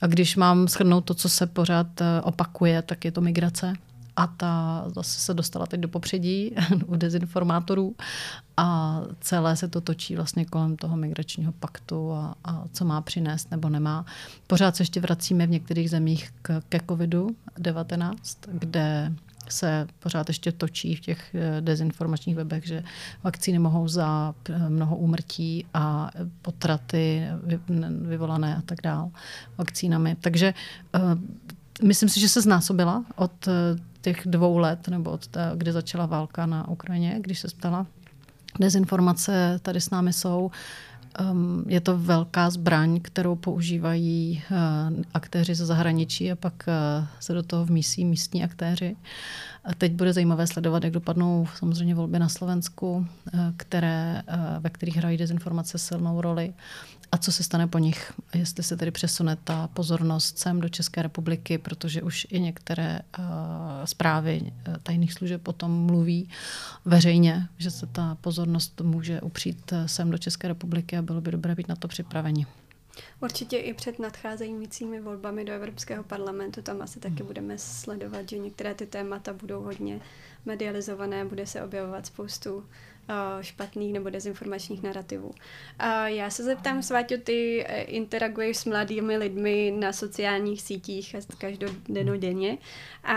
A 0.00 0.06
když 0.06 0.36
mám 0.36 0.68
shrnout 0.68 1.04
to, 1.04 1.14
co 1.14 1.28
se 1.28 1.46
pořád 1.46 2.00
eh, 2.00 2.20
opakuje, 2.22 2.82
tak 2.82 3.04
je 3.04 3.12
to 3.12 3.20
migrace. 3.20 3.72
A 4.16 4.26
ta 4.26 4.84
zase 4.94 5.20
se 5.20 5.34
dostala 5.34 5.66
teď 5.66 5.80
do 5.80 5.88
popředí 5.88 6.52
u 6.86 6.96
dezinformátorů 6.96 7.94
a 8.56 9.00
celé 9.20 9.56
se 9.56 9.68
to 9.68 9.80
točí 9.80 10.16
vlastně 10.16 10.44
kolem 10.44 10.76
toho 10.76 10.96
migračního 10.96 11.52
paktu 11.52 12.12
a, 12.12 12.34
a 12.44 12.64
co 12.72 12.84
má 12.84 13.00
přinést 13.00 13.50
nebo 13.50 13.68
nemá. 13.68 14.04
Pořád 14.46 14.76
se 14.76 14.82
ještě 14.82 15.00
vracíme 15.00 15.46
v 15.46 15.50
některých 15.50 15.90
zemích 15.90 16.30
k, 16.42 16.62
ke 16.68 16.78
COVID-19, 16.78 18.14
kde 18.52 19.12
se 19.48 19.86
pořád 19.98 20.28
ještě 20.28 20.52
točí 20.52 20.96
v 20.96 21.00
těch 21.00 21.34
eh, 21.34 21.60
dezinformačních 21.60 22.36
webech, 22.36 22.66
že 22.66 22.82
vakcíny 23.22 23.58
mohou 23.58 23.88
za 23.88 24.34
eh, 24.48 24.68
mnoho 24.68 24.96
úmrtí 24.96 25.66
a 25.74 26.10
potraty 26.42 27.26
vyvolané 28.00 28.56
a 28.56 28.62
tak 28.62 28.78
dál 28.82 29.10
vakcínami. 29.58 30.16
Takže 30.20 30.54
eh, 30.94 31.00
myslím 31.82 32.08
si, 32.08 32.20
že 32.20 32.28
se 32.28 32.40
znásobila 32.40 33.04
od 33.16 33.48
těch 34.00 34.22
dvou 34.26 34.58
let, 34.58 34.88
nebo 34.88 35.10
od 35.10 35.26
té, 35.26 35.52
kdy 35.54 35.72
začala 35.72 36.06
válka 36.06 36.46
na 36.46 36.68
Ukrajině, 36.68 37.16
když 37.20 37.38
se 37.38 37.48
stala. 37.48 37.86
Dezinformace 38.60 39.58
tady 39.62 39.80
s 39.80 39.90
námi 39.90 40.12
jsou. 40.12 40.50
Um, 41.20 41.64
je 41.66 41.80
to 41.80 41.98
velká 41.98 42.50
zbraň, 42.50 43.00
kterou 43.00 43.34
používají 43.34 44.42
uh, 44.50 44.56
aktéři 45.14 45.54
ze 45.54 45.66
zahraničí 45.66 46.32
a 46.32 46.36
pak 46.36 46.64
uh, 46.68 47.06
se 47.20 47.34
do 47.34 47.42
toho 47.42 47.66
vmísí 47.66 48.04
místní 48.04 48.44
aktéři. 48.44 48.96
A 49.64 49.74
teď 49.74 49.92
bude 49.92 50.12
zajímavé 50.12 50.46
sledovat, 50.46 50.84
jak 50.84 50.92
dopadnou 50.92 51.46
samozřejmě 51.56 51.94
volby 51.94 52.18
na 52.18 52.28
Slovensku, 52.28 52.92
uh, 52.96 53.40
které, 53.56 54.22
ve 54.60 54.70
kterých 54.70 54.96
hrají 54.96 55.18
dezinformace 55.18 55.78
silnou 55.78 56.20
roli 56.20 56.54
a 57.14 57.18
co 57.18 57.32
se 57.32 57.42
stane 57.42 57.66
po 57.66 57.78
nich. 57.78 58.12
Jestli 58.34 58.62
se 58.62 58.76
tedy 58.76 58.90
přesune 58.90 59.36
ta 59.44 59.68
pozornost 59.68 60.38
sem 60.38 60.60
do 60.60 60.68
České 60.68 61.02
republiky, 61.02 61.58
protože 61.58 62.02
už 62.02 62.26
i 62.30 62.40
některé 62.40 63.00
uh, 63.18 63.24
zprávy 63.84 64.40
uh, 64.42 64.76
tajných 64.82 65.12
služeb 65.12 65.48
o 65.48 65.52
tom 65.52 65.70
mluví 65.70 66.28
veřejně, 66.84 67.48
že 67.58 67.70
se 67.70 67.86
ta 67.86 68.16
pozornost 68.20 68.80
může 68.80 69.20
upřít 69.20 69.72
sem 69.86 70.10
do 70.10 70.18
České 70.18 70.48
republiky 70.48 70.96
a 70.96 71.02
bylo 71.02 71.20
by 71.20 71.30
dobré 71.30 71.54
být 71.54 71.68
na 71.68 71.76
to 71.76 71.88
připraveni. 71.88 72.46
Určitě 73.20 73.56
i 73.56 73.74
před 73.74 73.98
nadcházejícími 73.98 75.00
volbami 75.00 75.44
do 75.44 75.52
Evropského 75.52 76.04
parlamentu 76.04 76.62
tam 76.62 76.82
asi 76.82 77.00
taky 77.00 77.16
hmm. 77.16 77.26
budeme 77.26 77.58
sledovat, 77.58 78.28
že 78.28 78.38
některé 78.38 78.74
ty 78.74 78.86
témata 78.86 79.32
budou 79.32 79.62
hodně 79.62 80.00
medializované, 80.44 81.24
bude 81.24 81.46
se 81.46 81.62
objevovat 81.62 82.06
spoustu 82.06 82.64
špatných 83.40 83.92
nebo 83.92 84.10
dezinformačních 84.10 84.82
narrativů. 84.82 85.34
Já 86.04 86.30
se 86.30 86.44
zeptám, 86.44 86.82
Sváťo, 86.82 87.16
ty 87.24 87.64
eh, 87.66 87.82
interaguješ 87.82 88.56
s 88.56 88.64
mladými 88.64 89.16
lidmi 89.16 89.74
na 89.78 89.92
sociálních 89.92 90.62
sítích 90.62 91.16
každodenně 91.38 92.58
a 93.04 93.16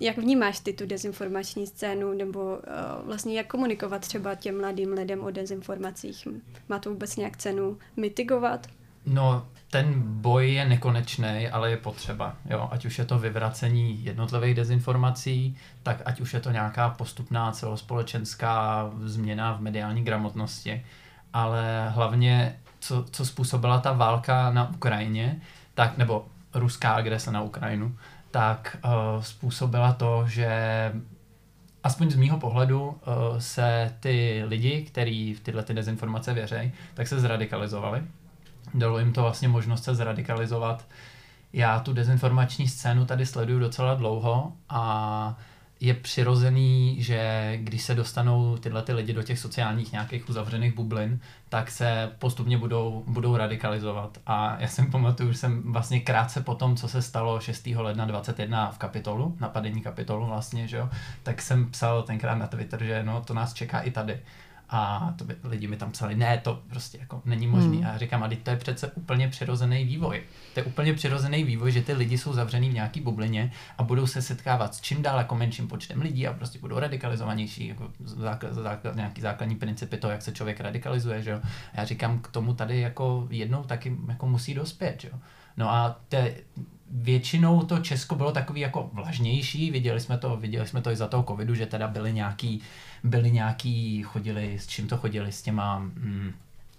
jak 0.00 0.18
vnímáš 0.18 0.60
ty 0.60 0.72
tu 0.72 0.86
dezinformační 0.86 1.66
scénu 1.66 2.12
nebo 2.12 2.58
eh, 2.64 2.70
vlastně 3.02 3.36
jak 3.36 3.46
komunikovat 3.46 3.98
třeba 3.98 4.34
těm 4.34 4.58
mladým 4.60 4.92
lidem 4.92 5.20
o 5.20 5.30
dezinformacích? 5.30 6.28
Má 6.68 6.78
to 6.78 6.90
vůbec 6.90 7.16
nějak 7.16 7.36
cenu 7.36 7.78
mitigovat? 7.96 8.66
No, 9.06 9.46
ten 9.70 10.02
boj 10.02 10.52
je 10.52 10.64
nekonečný, 10.64 11.48
ale 11.48 11.70
je 11.70 11.76
potřeba. 11.76 12.34
Jo? 12.50 12.68
Ať 12.70 12.84
už 12.84 12.98
je 12.98 13.04
to 13.04 13.18
vyvracení 13.18 14.04
jednotlivých 14.04 14.54
dezinformací, 14.54 15.56
tak 15.82 16.02
ať 16.04 16.20
už 16.20 16.34
je 16.34 16.40
to 16.40 16.50
nějaká 16.50 16.90
postupná 16.90 17.52
celospolečenská 17.52 18.84
změna 19.04 19.52
v 19.52 19.60
mediální 19.60 20.04
gramotnosti, 20.04 20.84
ale 21.32 21.88
hlavně, 21.88 22.56
co, 22.80 23.04
co 23.10 23.26
způsobila 23.26 23.80
ta 23.80 23.92
válka 23.92 24.50
na 24.50 24.70
Ukrajině, 24.70 25.40
tak, 25.74 25.98
nebo 25.98 26.26
ruská 26.54 26.92
agrese 26.92 27.32
na 27.32 27.42
Ukrajinu, 27.42 27.96
tak 28.30 28.76
uh, 28.84 29.22
způsobila 29.22 29.92
to, 29.92 30.24
že 30.26 30.92
aspoň 31.84 32.10
z 32.10 32.16
mýho 32.16 32.38
pohledu 32.38 32.86
uh, 32.88 32.94
se 33.38 33.94
ty 34.00 34.44
lidi, 34.46 34.82
kteří 34.82 35.34
v 35.34 35.40
tyhle 35.40 35.62
ty 35.62 35.74
dezinformace 35.74 36.34
věří, 36.34 36.72
tak 36.94 37.08
se 37.08 37.20
zradikalizovali 37.20 38.02
dalo 38.74 38.98
jim 38.98 39.12
to 39.12 39.22
vlastně 39.22 39.48
možnost 39.48 39.84
se 39.84 39.94
zradikalizovat. 39.94 40.86
Já 41.52 41.80
tu 41.80 41.92
dezinformační 41.92 42.68
scénu 42.68 43.06
tady 43.06 43.26
sleduju 43.26 43.58
docela 43.58 43.94
dlouho 43.94 44.52
a 44.68 45.36
je 45.80 45.94
přirozený, 45.94 47.02
že 47.02 47.52
když 47.56 47.82
se 47.82 47.94
dostanou 47.94 48.56
tyhle 48.56 48.82
ty 48.82 48.92
lidi 48.92 49.12
do 49.12 49.22
těch 49.22 49.38
sociálních 49.38 49.92
nějakých 49.92 50.28
uzavřených 50.28 50.74
bublin, 50.74 51.20
tak 51.48 51.70
se 51.70 52.10
postupně 52.18 52.58
budou, 52.58 53.04
budou 53.06 53.36
radikalizovat. 53.36 54.18
A 54.26 54.56
já 54.60 54.68
jsem 54.68 54.90
pamatuju, 54.90 55.32
že 55.32 55.38
jsem 55.38 55.72
vlastně 55.72 56.00
krátce 56.00 56.40
po 56.40 56.54
tom, 56.54 56.76
co 56.76 56.88
se 56.88 57.02
stalo 57.02 57.40
6. 57.40 57.66
ledna 57.66 58.06
21 58.06 58.70
v 58.70 58.78
kapitolu, 58.78 59.36
napadení 59.40 59.80
kapitolu 59.80 60.26
vlastně, 60.26 60.68
že 60.68 60.76
jo, 60.76 60.88
tak 61.22 61.42
jsem 61.42 61.70
psal 61.70 62.02
tenkrát 62.02 62.34
na 62.34 62.46
Twitter, 62.46 62.84
že 62.84 63.02
no, 63.02 63.22
to 63.22 63.34
nás 63.34 63.54
čeká 63.54 63.80
i 63.80 63.90
tady. 63.90 64.20
A 64.70 65.12
to 65.18 65.24
by, 65.24 65.36
lidi 65.44 65.66
mi 65.66 65.76
tam 65.76 65.92
psali, 65.92 66.14
ne, 66.14 66.40
to 66.44 66.62
prostě 66.70 66.98
jako 66.98 67.22
není 67.24 67.46
možný. 67.46 67.76
Hmm. 67.76 67.86
A 67.86 67.88
já 67.88 67.98
říkám, 67.98 68.22
a 68.22 68.30
to 68.42 68.50
je 68.50 68.56
přece 68.56 68.92
úplně 68.92 69.28
přirozený 69.28 69.84
vývoj. 69.84 70.22
To 70.54 70.60
je 70.60 70.64
úplně 70.64 70.94
přirozený 70.94 71.44
vývoj, 71.44 71.72
že 71.72 71.82
ty 71.82 71.92
lidi 71.92 72.18
jsou 72.18 72.32
zavřený 72.32 72.70
v 72.70 72.74
nějaký 72.74 73.00
bublině 73.00 73.52
a 73.78 73.82
budou 73.82 74.06
se 74.06 74.22
setkávat 74.22 74.74
s 74.74 74.80
čím 74.80 75.02
dál 75.02 75.18
jako 75.18 75.34
menším 75.34 75.68
počtem 75.68 76.00
lidí 76.00 76.26
a 76.26 76.32
prostě 76.32 76.58
budou 76.58 76.78
radikalizovanější, 76.78 77.66
jako 77.66 77.90
základ, 78.04 78.54
základ, 78.54 78.96
nějaký 78.96 79.20
základní 79.20 79.56
principy 79.56 79.96
toho, 79.96 80.10
jak 80.10 80.22
se 80.22 80.32
člověk 80.32 80.60
radikalizuje, 80.60 81.22
že 81.22 81.30
jo. 81.30 81.40
A 81.74 81.80
já 81.80 81.84
říkám, 81.84 82.18
k 82.18 82.28
tomu 82.28 82.54
tady 82.54 82.80
jako 82.80 83.26
jednou 83.30 83.62
taky 83.62 83.96
jako 84.08 84.26
musí 84.26 84.54
dospět, 84.54 85.00
že 85.00 85.08
jo. 85.08 85.18
No 85.56 85.70
a 85.70 86.00
te, 86.08 86.34
většinou 86.90 87.62
to 87.62 87.78
Česko 87.78 88.14
bylo 88.14 88.32
takový 88.32 88.60
jako 88.60 88.90
vlažnější, 88.92 89.70
viděli 89.70 90.00
jsme 90.00 90.18
to, 90.18 90.36
viděli 90.36 90.66
jsme 90.66 90.82
to 90.82 90.90
i 90.90 90.96
za 90.96 91.08
toho 91.08 91.22
covidu, 91.22 91.54
že 91.54 91.66
teda 91.66 91.88
byly 91.88 92.12
nějaký, 92.12 92.62
byly 93.04 93.30
nějaký, 93.30 94.02
chodili, 94.02 94.58
s 94.58 94.66
čím 94.66 94.88
to 94.88 94.96
chodili, 94.96 95.32
s 95.32 95.42
těma, 95.42 95.78
hm, 95.78 96.32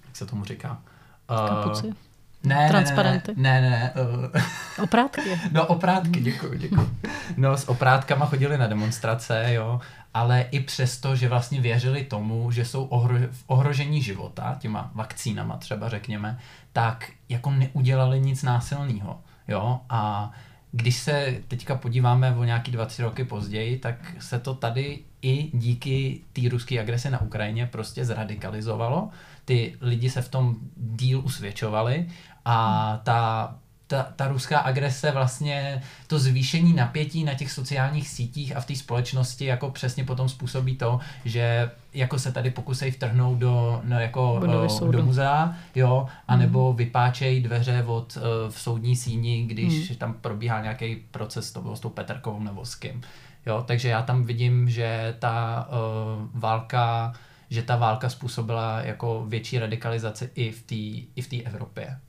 jak 0.08 0.16
se 0.16 0.26
tomu 0.26 0.46
říká? 0.46 0.82
Kapuci. 1.28 1.88
Uh, 1.88 1.94
ne, 2.44 2.70
Transparenty. 2.70 3.34
Ne, 3.36 3.62
ne, 3.62 3.70
ne. 3.70 3.94
Uh, 4.04 4.42
oprátky. 4.84 5.22
no 5.52 5.66
oprátky, 5.66 6.20
děkuji, 6.20 6.60
děkuji. 6.60 6.90
No 7.38 7.58
s 7.58 7.70
oprátkama 7.70 8.26
chodili 8.26 8.58
na 8.58 8.68
demonstrace, 8.68 9.54
jo, 9.54 9.82
ale 10.14 10.42
i 10.52 10.60
přesto, 10.60 11.16
že 11.16 11.30
vlastně 11.30 11.62
věřili 11.62 12.04
tomu, 12.04 12.52
že 12.52 12.66
jsou 12.66 12.86
ohro- 12.86 13.28
v 13.32 13.44
ohrožení 13.48 14.02
života, 14.02 14.56
těma 14.60 14.92
vakcínama 14.96 15.58
třeba 15.58 15.90
řekněme, 15.90 16.40
tak 16.74 17.12
jako 17.30 17.52
neudělali 17.52 18.20
nic 18.20 18.44
násilného. 18.44 19.22
Jo? 19.48 19.80
A 19.90 20.32
když 20.72 20.96
se 20.98 21.36
teďka 21.48 21.76
podíváme 21.76 22.36
o 22.36 22.44
nějaký 22.44 22.72
20 22.72 23.04
roky 23.04 23.24
později, 23.24 23.78
tak 23.78 23.96
se 24.20 24.40
to 24.40 24.54
tady 24.54 25.00
i 25.22 25.50
díky 25.54 26.22
té 26.34 26.50
ruské 26.50 26.80
agresi 26.80 27.10
na 27.10 27.22
Ukrajině 27.22 27.66
prostě 27.66 28.06
zradikalizovalo. 28.06 29.10
Ty 29.46 29.76
lidi 29.82 30.10
se 30.10 30.22
v 30.22 30.30
tom 30.30 30.56
díl 30.78 31.22
usvědčovali 31.26 32.08
a 32.46 33.02
ta 33.04 33.56
ta, 33.90 34.08
ta 34.16 34.28
ruská 34.28 34.60
agrese 34.60 35.12
vlastně 35.12 35.82
to 36.08 36.20
zvýšení 36.20 36.74
napětí 36.74 37.24
na 37.24 37.34
těch 37.34 37.52
sociálních 37.52 38.10
sítích 38.10 38.56
a 38.56 38.62
v 38.62 38.66
té 38.66 38.76
společnosti 38.76 39.46
jako 39.46 39.72
přesně 39.72 40.04
potom 40.04 40.30
způsobí 40.30 40.76
to, 40.76 41.00
že 41.26 41.72
jako 41.94 42.20
se 42.20 42.32
tady 42.32 42.52
pokusej 42.52 42.92
vtrhnout 42.92 43.38
do, 43.38 43.82
no, 43.84 44.00
jako, 44.00 44.34
o, 44.34 44.92
do 44.92 45.04
muzea, 45.04 45.54
jo, 45.76 46.08
anebo 46.28 46.68
hmm. 46.68 46.78
vypáčej 46.78 47.42
dveře 47.42 47.84
od 47.88 48.18
uh, 48.18 48.24
v 48.52 48.62
soudní 48.62 48.96
síni, 48.96 49.46
když 49.46 49.90
hmm. 49.90 49.98
tam 49.98 50.14
probíhá 50.14 50.62
nějaký 50.62 50.96
proces, 50.96 51.52
to 51.52 51.62
bylo 51.62 51.76
s 51.76 51.80
tou 51.80 51.90
Petrkovou 51.90 52.44
nebo 52.44 52.66
s 52.66 52.76
kým. 52.76 53.02
Jo, 53.50 53.64
takže 53.68 53.90
já 53.90 54.02
tam 54.02 54.24
vidím, 54.24 54.70
že 54.70 55.16
ta 55.20 55.68
uh, 55.70 56.42
válka 56.42 57.14
že 57.50 57.64
ta 57.64 57.76
válka 57.76 58.10
způsobila 58.10 58.82
jako 58.82 59.26
větší 59.28 59.60
radikalizaci 59.60 60.30
i 60.36 60.52
v 60.52 60.62
té 60.64 60.76
i 61.16 61.22
v 61.22 61.28
té 61.28 61.42
Evropě. 61.50 62.00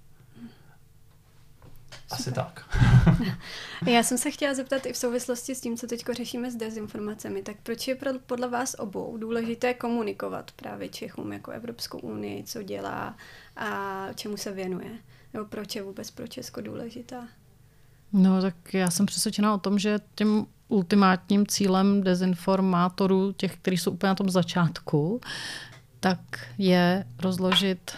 Asi 2.11 2.33
tak. 2.33 2.77
Já 3.87 4.03
jsem 4.03 4.19
se 4.19 4.31
chtěla 4.31 4.55
zeptat 4.55 4.87
i 4.87 4.93
v 4.93 4.97
souvislosti 4.97 5.55
s 5.55 5.61
tím, 5.61 5.77
co 5.77 5.87
teď 5.87 6.05
řešíme 6.13 6.51
s 6.51 6.57
dezinformacemi, 6.57 7.43
tak 7.43 7.57
proč 7.63 7.89
je 7.89 7.97
podle 8.27 8.49
vás 8.49 8.77
obou 8.79 9.17
důležité 9.17 9.75
komunikovat 9.75 10.51
právě 10.51 10.89
Čechům 10.89 11.33
jako 11.33 11.51
Evropskou 11.51 11.99
unii, 11.99 12.45
co 12.45 12.63
dělá 12.63 13.17
a 13.57 14.07
čemu 14.15 14.37
se 14.37 14.53
věnuje? 14.53 14.91
Nebo 15.33 15.47
proč 15.47 15.77
je 15.77 15.83
vůbec 15.83 16.11
pro 16.11 16.27
Česko 16.27 16.61
důležitá? 16.61 17.29
No 18.13 18.43
tak 18.43 18.75
já 18.75 18.91
jsem 18.91 19.07
přesvědčená 19.07 19.55
o 19.55 19.59
tom, 19.59 19.79
že 19.79 19.99
tím 20.15 20.47
ultimátním 20.69 21.47
cílem 21.47 22.03
dezinformátorů, 22.03 23.33
těch, 23.33 23.57
kteří 23.57 23.79
jsou 23.79 23.91
úplně 23.91 24.09
na 24.09 24.15
tom 24.15 24.31
začátku, 24.31 25.21
tak 26.01 26.21
je 26.59 27.05
rozložit 27.19 27.93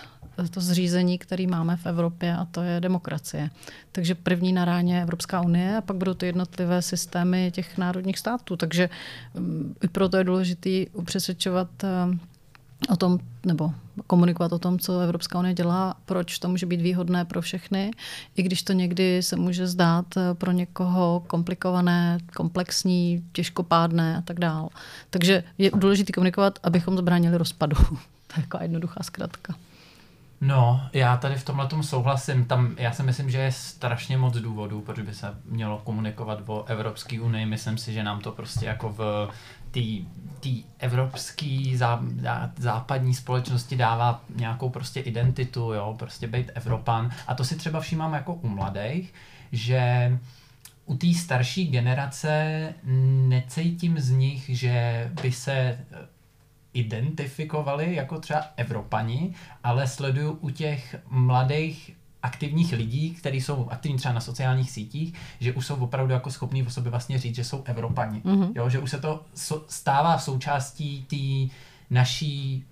to 0.51 0.61
zřízení, 0.61 1.19
který 1.19 1.47
máme 1.47 1.77
v 1.77 1.87
Evropě, 1.87 2.37
a 2.37 2.45
to 2.45 2.63
je 2.63 2.81
demokracie. 2.81 3.51
Takže 3.93 4.15
první 4.15 4.53
na 4.53 4.65
ráně 4.65 5.03
Evropská 5.03 5.41
unie 5.41 5.77
a 5.77 5.81
pak 5.81 5.97
budou 5.97 6.15
to 6.15 6.25
jednotlivé 6.25 6.83
systémy 6.83 7.51
těch 7.55 7.79
národních 7.79 8.19
států. 8.19 8.57
Takže 8.57 8.89
mm, 9.35 9.75
i 9.83 9.89
proto 9.89 10.17
je 10.17 10.25
důležité 10.25 10.85
upřesvědčovat 10.93 11.69
eh, 11.85 11.89
o 12.89 12.97
tom, 12.97 13.19
nebo 13.47 13.73
komunikovat 14.07 14.53
o 14.53 14.59
tom, 14.59 14.79
co 14.79 15.01
Evropská 15.01 15.39
unie 15.39 15.55
dělá, 15.55 15.97
proč 16.05 16.39
to 16.39 16.49
může 16.49 16.67
být 16.67 16.81
výhodné 16.81 17.25
pro 17.25 17.43
všechny, 17.43 17.91
i 18.37 18.43
když 18.43 18.63
to 18.63 18.73
někdy 18.73 19.23
se 19.23 19.37
může 19.37 19.67
zdát 19.67 20.17
eh, 20.17 20.35
pro 20.35 20.53
někoho 20.53 21.23
komplikované, 21.27 22.19
komplexní, 22.37 23.25
těžkopádné 23.33 24.17
a 24.17 24.21
tak 24.21 24.41
dále. 24.41 24.69
Takže 25.11 25.45
je 25.59 25.71
důležité 25.75 26.13
komunikovat, 26.13 26.59
abychom 26.63 26.97
zbránili 26.97 27.39
rozpadu. 27.39 27.77
to 28.27 28.35
je 28.37 28.41
jako 28.41 28.59
jednoduchá 28.63 29.03
zkratka. 29.03 29.55
No, 30.45 30.81
já 30.93 31.17
tady 31.17 31.35
v 31.35 31.45
tomhle 31.45 31.67
tom 31.67 31.83
souhlasím. 31.83 32.45
Tam, 32.45 32.75
já 32.79 32.93
si 32.93 33.03
myslím, 33.03 33.31
že 33.31 33.39
je 33.39 33.53
strašně 33.53 34.17
moc 34.17 34.37
důvodů, 34.37 34.81
proč 34.81 35.01
by 35.01 35.15
se 35.15 35.35
mělo 35.45 35.79
komunikovat 35.79 36.39
o 36.47 36.65
Evropské 36.65 37.21
unii. 37.21 37.47
Myslím 37.47 37.79
si, 37.79 37.93
že 37.93 38.03
nám 38.03 38.21
to 38.21 38.33
prostě 38.33 38.67
jako 38.67 38.89
v 38.89 39.29
té 40.41 40.51
evropské 40.79 41.73
zá, 41.75 42.03
západní 42.57 43.15
společnosti 43.15 43.77
dává 43.77 44.23
nějakou 44.37 44.71
prostě 44.71 45.01
identitu, 45.01 45.73
jo, 45.73 45.95
prostě 45.99 46.27
být 46.27 46.51
Evropan. 46.55 47.11
A 47.27 47.35
to 47.35 47.45
si 47.45 47.57
třeba 47.57 47.81
všímám 47.81 48.13
jako 48.13 48.35
u 48.35 48.49
mladých, 48.49 49.15
že 49.53 50.13
u 50.87 50.97
té 50.97 51.15
starší 51.15 51.67
generace 51.67 52.75
necítím 53.29 53.99
z 53.99 54.11
nich, 54.11 54.45
že 54.49 55.11
by 55.23 55.33
se 55.33 55.79
identifikovali 56.75 57.95
jako 57.95 58.21
třeba 58.21 58.45
Evropani, 58.57 59.35
ale 59.65 59.87
sleduju 59.87 60.39
u 60.41 60.51
těch 60.51 60.97
mladých 61.11 61.97
aktivních 62.23 62.73
lidí, 62.73 63.11
kteří 63.11 63.41
jsou 63.41 63.69
aktivní 63.71 63.99
třeba 63.99 64.15
na 64.15 64.21
sociálních 64.21 64.71
sítích, 64.71 65.15
že 65.41 65.53
už 65.53 65.67
jsou 65.67 65.77
opravdu 65.77 66.13
jako 66.13 66.31
schopní 66.31 66.63
o 66.63 66.71
sobě 66.71 66.91
vlastně 66.91 67.19
říct, 67.19 67.35
že 67.35 67.45
jsou 67.45 67.63
Evropani. 67.65 68.21
Mm-hmm. 68.21 68.53
Jo, 68.55 68.69
že 68.69 68.79
už 68.79 68.91
se 68.91 69.01
to 69.01 69.25
stává 69.69 70.19
součástí 70.19 71.07
té 71.11 71.55
naší 71.91 72.65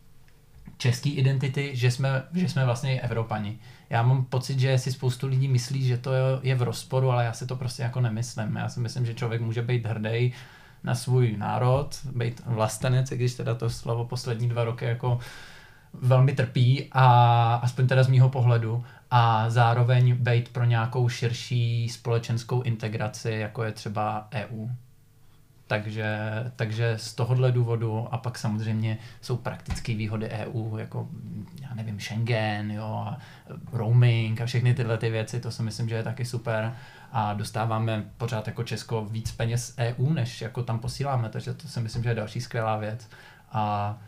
české 0.78 1.08
identity, 1.08 1.70
že 1.74 1.90
jsme, 1.90 2.22
že 2.34 2.48
jsme 2.48 2.64
vlastně 2.64 3.00
Evropani. 3.00 3.58
Já 3.90 4.02
mám 4.02 4.24
pocit, 4.24 4.60
že 4.60 4.78
si 4.78 4.92
spoustu 4.92 5.26
lidí 5.26 5.48
myslí, 5.48 5.86
že 5.86 5.98
to 5.98 6.10
je 6.42 6.54
v 6.54 6.62
rozporu, 6.62 7.10
ale 7.10 7.24
já 7.24 7.32
si 7.32 7.46
to 7.46 7.56
prostě 7.56 7.82
jako 7.82 8.00
nemyslím. 8.00 8.56
Já 8.56 8.68
si 8.68 8.80
myslím, 8.80 9.06
že 9.06 9.14
člověk 9.14 9.40
může 9.40 9.62
být 9.62 9.86
hrdý 9.86 10.32
na 10.84 10.94
svůj 10.94 11.36
národ, 11.36 11.88
být 12.14 12.42
vlastenec, 12.46 13.12
i 13.12 13.16
když 13.16 13.34
teda 13.34 13.54
to 13.54 13.70
slovo 13.70 14.04
poslední 14.04 14.48
dva 14.48 14.64
roky 14.64 14.84
jako 14.84 15.18
velmi 15.92 16.32
trpí 16.32 16.88
a 16.92 17.54
aspoň 17.54 17.86
teda 17.86 18.02
z 18.02 18.08
mýho 18.08 18.28
pohledu 18.28 18.84
a 19.10 19.50
zároveň 19.50 20.16
být 20.16 20.48
pro 20.48 20.64
nějakou 20.64 21.08
širší 21.08 21.88
společenskou 21.88 22.62
integraci, 22.62 23.30
jako 23.30 23.62
je 23.62 23.72
třeba 23.72 24.28
EU. 24.32 24.68
Takže, 25.70 26.18
takže 26.56 26.98
z 26.98 27.14
tohohle 27.14 27.52
důvodu 27.52 28.08
a 28.10 28.18
pak 28.18 28.38
samozřejmě 28.38 28.98
jsou 29.20 29.36
praktické 29.36 29.94
výhody 29.94 30.28
EU, 30.28 30.76
jako 30.76 31.08
já 31.62 31.74
nevím, 31.74 32.00
Schengen, 32.00 32.72
jo, 32.72 33.04
a 33.06 33.18
roaming 33.72 34.40
a 34.40 34.46
všechny 34.46 34.74
tyhle 34.74 34.98
ty 34.98 35.10
věci, 35.10 35.40
to 35.40 35.50
si 35.50 35.62
myslím, 35.62 35.88
že 35.88 35.94
je 35.94 36.02
taky 36.02 36.24
super 36.24 36.74
a 37.12 37.34
dostáváme 37.34 38.04
pořád 38.16 38.46
jako 38.46 38.64
Česko 38.64 39.04
víc 39.04 39.32
peněz 39.32 39.74
EU, 39.78 40.12
než 40.12 40.40
jako 40.40 40.62
tam 40.62 40.78
posíláme, 40.78 41.28
takže 41.28 41.54
to 41.54 41.68
si 41.68 41.80
myslím, 41.80 42.02
že 42.02 42.08
je 42.08 42.14
další 42.14 42.40
skvělá 42.40 42.76
věc. 42.76 43.08
A 43.52 43.98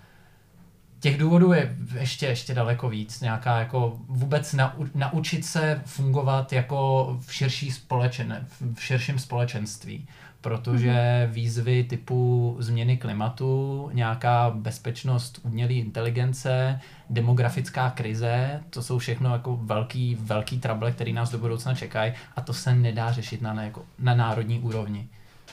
těch 1.01 1.19
důvodů 1.19 1.53
je 1.53 1.77
ještě, 1.99 2.27
ještě 2.27 2.55
daleko 2.55 2.89
víc. 2.89 3.21
Nějaká 3.21 3.59
jako 3.59 3.99
vůbec 4.09 4.53
nau, 4.53 4.87
naučit 4.95 5.45
se 5.45 5.83
fungovat 5.85 6.53
jako 6.53 7.17
v, 7.21 7.35
širší 7.35 7.71
společen, 7.71 8.47
v 8.75 8.85
širším 8.85 9.19
společenství 9.19 10.09
protože 10.43 10.91
mm-hmm. 10.93 11.33
výzvy 11.33 11.85
typu 11.85 12.57
změny 12.59 12.97
klimatu, 12.97 13.91
nějaká 13.93 14.51
bezpečnost 14.51 15.41
umělé 15.43 15.73
inteligence, 15.73 16.81
demografická 17.11 17.91
krize, 17.91 18.61
to 18.71 18.83
jsou 18.83 18.99
všechno 18.99 19.33
jako 19.33 19.57
velký, 19.63 20.15
velký 20.21 20.59
trable, 20.59 20.93
který 20.93 21.13
nás 21.13 21.31
do 21.31 21.39
budoucna 21.39 21.75
čekají 21.75 22.13
a 22.37 22.41
to 22.41 22.53
se 22.53 22.75
nedá 22.75 23.13
řešit 23.13 23.43
na, 23.43 23.63
jako, 23.63 23.85
na 23.99 24.15
národní 24.15 24.61
úrovni. 24.61 25.09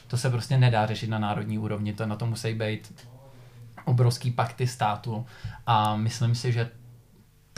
To 0.08 0.18
se 0.18 0.30
prostě 0.30 0.58
nedá 0.58 0.86
řešit 0.86 1.10
na 1.10 1.20
národní 1.20 1.60
úrovni, 1.60 1.94
to 1.94 2.06
na 2.06 2.16
to 2.16 2.26
musí 2.26 2.54
být 2.54 2.94
obrovský 3.86 4.32
pakty 4.32 4.68
státu 4.68 5.26
a 5.68 5.96
myslím 5.96 6.36
si, 6.36 6.52
že 6.52 6.70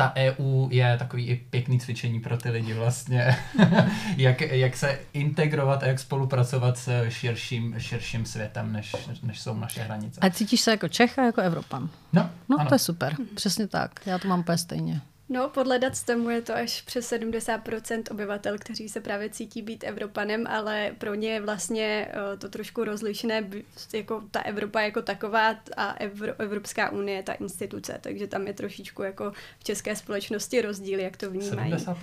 ta 0.02 0.14
EU 0.16 0.68
je 0.72 0.98
takový 0.98 1.28
i 1.28 1.36
pěkný 1.36 1.80
cvičení 1.80 2.20
pro 2.20 2.38
ty 2.38 2.50
lidi 2.50 2.74
vlastně, 2.74 3.38
jak, 4.18 4.42
jak 4.42 4.78
se 4.78 5.00
integrovat 5.14 5.84
a 5.84 5.88
jak 5.88 6.00
spolupracovat 6.00 6.78
s 6.78 7.10
širším, 7.10 7.76
širším 7.78 8.26
světem, 8.26 8.74
než, 8.74 8.96
než 9.24 9.42
jsou 9.42 9.58
naše 9.58 9.82
hranice. 9.82 10.20
A 10.22 10.30
cítíš 10.30 10.62
se 10.62 10.72
jako 10.72 10.88
Čech 10.88 11.20
a 11.20 11.24
jako 11.24 11.42
Evropan? 11.42 11.90
No, 12.14 12.30
no 12.50 12.66
to 12.66 12.76
je 12.76 12.80
super, 12.80 13.16
přesně 13.36 13.68
tak, 13.68 14.00
já 14.06 14.18
to 14.18 14.28
mám 14.28 14.40
úplně 14.40 14.58
stejně. 14.58 15.02
No, 15.34 15.50
podle 15.50 15.80
dat 15.80 15.96
z 15.96 16.04
tomu 16.04 16.30
je 16.30 16.42
to 16.42 16.56
až 16.56 16.82
přes 16.82 17.12
70% 17.12 18.04
obyvatel, 18.12 18.58
kteří 18.58 18.90
se 18.90 19.02
právě 19.02 19.30
cítí 19.30 19.62
být 19.62 19.84
Evropanem, 19.84 20.48
ale 20.48 20.92
pro 20.98 21.16
ně 21.16 21.30
je 21.30 21.42
vlastně 21.42 22.12
uh, 22.14 22.40
to 22.40 22.50
trošku 22.50 22.84
rozlišné, 22.84 23.50
jako 23.94 24.24
ta 24.32 24.40
Evropa 24.40 24.82
jako 24.82 25.02
taková 25.02 25.56
a 25.78 25.92
Evro, 25.92 26.34
Evropská 26.40 26.90
unie, 26.90 27.24
ta 27.24 27.34
instituce, 27.34 27.98
takže 28.02 28.28
tam 28.28 28.48
je 28.48 28.54
trošičku 28.54 29.04
jako 29.04 29.32
v 29.60 29.64
české 29.64 29.96
společnosti 29.96 30.62
rozdíl, 30.62 31.00
jak 31.00 31.18
to 31.18 31.32
vnímají. 31.32 31.74
70%? 31.74 31.96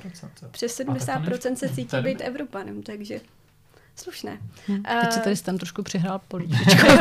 Přes 0.51 0.81
70% 0.81 1.55
se 1.55 1.69
cítí 1.69 1.97
být 2.03 2.21
Evropanem, 2.21 2.83
takže 2.83 3.21
slušné. 3.99 4.39
Hm. 4.69 4.83
Teď 5.01 5.13
se 5.13 5.21
tady 5.21 5.37
tam 5.37 5.59
trošku 5.59 5.83
přihrál 5.83 6.21
políčečko. 6.29 6.89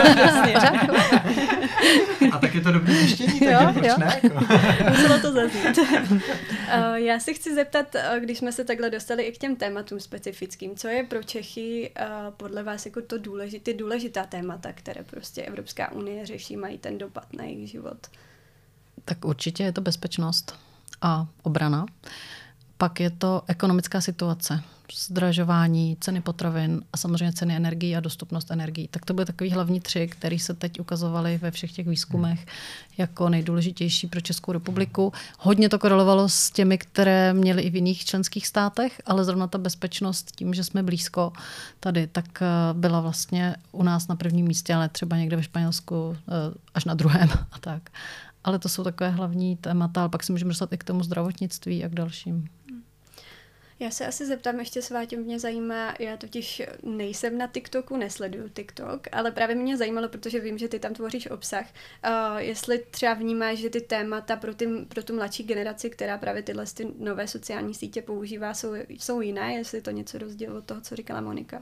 A 2.32 2.38
tak 2.42 2.56
je 2.56 2.62
to 2.62 2.72
dobrý 2.72 2.94
zjištění, 2.94 3.40
takže 3.40 3.52
jo, 3.52 3.74
proč 3.74 3.86
jo. 3.86 3.94
ne? 3.98 4.20
Jako? 4.24 4.40
Muselo 4.90 5.20
to 5.20 5.32
zaznít. 5.32 5.78
uh, 5.78 6.96
já 6.96 7.20
si 7.20 7.34
chci 7.34 7.56
zeptat, 7.56 7.96
uh, 7.96 8.20
když 8.20 8.38
jsme 8.38 8.52
se 8.52 8.64
takhle 8.64 8.90
dostali 8.90 9.24
i 9.24 9.32
k 9.32 9.38
těm 9.38 9.56
tématům 9.56 10.00
specifickým, 10.00 10.76
co 10.76 10.88
je 10.88 11.04
pro 11.04 11.24
Čechy 11.24 11.92
uh, 12.00 12.06
podle 12.38 12.64
vás 12.64 12.86
jako 12.86 13.02
to 13.02 13.18
důležité, 13.18 13.72
ty 13.72 13.78
důležitá 13.78 14.26
témata, 14.26 14.74
které 14.74 15.04
prostě 15.04 15.42
Evropská 15.42 15.92
unie 15.92 16.26
řeší, 16.26 16.58
mají 16.58 16.78
ten 16.78 16.98
dopad 16.98 17.34
na 17.34 17.44
jejich 17.44 17.70
život? 17.70 17.98
Tak 19.06 19.26
určitě 19.26 19.64
je 19.64 19.72
to 19.72 19.82
bezpečnost 19.82 20.56
a 21.02 21.28
obrana. 21.44 21.86
Pak 22.78 23.00
je 23.00 23.10
to 23.10 23.42
ekonomická 23.48 24.02
situace 24.02 24.64
zdražování, 24.96 25.98
ceny 26.00 26.22
potravin 26.22 26.82
a 26.94 26.98
samozřejmě 26.98 27.34
ceny 27.34 27.56
energií 27.56 27.96
a 27.96 28.00
dostupnost 28.00 28.52
energií. 28.52 28.88
Tak 28.88 29.06
to 29.06 29.14
byly 29.14 29.26
takový 29.26 29.52
hlavní 29.52 29.80
tři, 29.80 30.08
které 30.08 30.40
se 30.40 30.54
teď 30.54 30.80
ukazovaly 30.80 31.38
ve 31.38 31.52
všech 31.52 31.72
těch 31.72 31.88
výzkumech 31.88 32.46
jako 32.98 33.30
nejdůležitější 33.30 34.08
pro 34.08 34.22
Českou 34.22 34.52
republiku. 34.52 35.14
Hodně 35.40 35.70
to 35.70 35.80
korelovalo 35.80 36.30
s 36.30 36.52
těmi, 36.52 36.78
které 36.78 37.34
měly 37.34 37.62
i 37.62 37.70
v 37.70 37.76
jiných 37.76 38.06
členských 38.06 38.48
státech, 38.48 39.02
ale 39.06 39.26
zrovna 39.26 39.48
ta 39.48 39.58
bezpečnost 39.58 40.32
tím, 40.36 40.54
že 40.54 40.64
jsme 40.64 40.84
blízko 40.84 41.34
tady, 41.80 42.08
tak 42.08 42.42
eh, 42.42 42.46
byla 42.74 43.02
vlastně 43.02 43.56
u 43.72 43.84
nás 43.84 44.08
na 44.08 44.16
prvním 44.16 44.48
místě, 44.48 44.74
ale 44.74 44.90
třeba 44.90 45.18
někde 45.18 45.36
ve 45.36 45.44
Španělsku 45.44 46.18
eh, 46.18 46.32
až 46.74 46.86
na 46.86 46.94
druhém 46.94 47.30
a 47.52 47.60
tak. 47.60 47.90
Ale 48.44 48.60
to 48.60 48.70
jsou 48.70 48.84
takové 48.84 49.10
hlavní 49.10 49.56
témata, 49.56 50.02
ale 50.02 50.10
pak 50.10 50.24
si 50.24 50.32
můžeme 50.32 50.50
dostat 50.50 50.74
i 50.74 50.78
k 50.78 50.84
tomu 50.84 51.04
zdravotnictví 51.04 51.86
a 51.86 51.90
k 51.90 51.94
dalším. 51.94 52.48
Já 53.80 53.92
se 53.92 54.08
asi 54.08 54.26
zeptám, 54.26 54.60
ještě 54.60 54.82
s 54.82 54.90
Váťem 54.90 55.24
mě 55.24 55.40
zajímá, 55.40 55.94
já 56.00 56.18
totiž 56.18 56.62
nejsem 56.84 57.38
na 57.38 57.48
TikToku, 57.48 57.98
nesleduju 57.98 58.50
TikTok, 58.50 59.08
ale 59.12 59.32
právě 59.32 59.56
mě 59.56 59.78
zajímalo, 59.78 60.10
protože 60.10 60.40
vím, 60.40 60.58
že 60.58 60.68
ty 60.68 60.80
tam 60.80 60.94
tvoříš 60.94 61.30
obsah, 61.30 61.66
uh, 61.66 62.38
jestli 62.38 62.80
třeba 62.92 63.14
vnímáš, 63.14 63.58
že 63.58 63.70
ty 63.70 63.82
témata 63.82 64.36
pro, 64.36 64.56
ty, 64.56 64.68
pro 64.88 65.04
tu 65.04 65.16
mladší 65.16 65.44
generaci, 65.44 65.90
která 65.90 66.18
právě 66.18 66.44
tyhle 66.44 66.66
ty 66.66 66.88
nové 67.00 67.28
sociální 67.28 67.74
sítě 67.74 68.02
používá, 68.02 68.54
jsou, 68.54 68.76
jsou 68.90 69.22
jiné, 69.22 69.54
jestli 69.54 69.82
to 69.82 69.92
něco 69.92 70.18
rozdíl 70.18 70.58
od 70.58 70.66
toho, 70.66 70.82
co 70.82 70.96
říkala 70.96 71.22
Monika. 71.22 71.62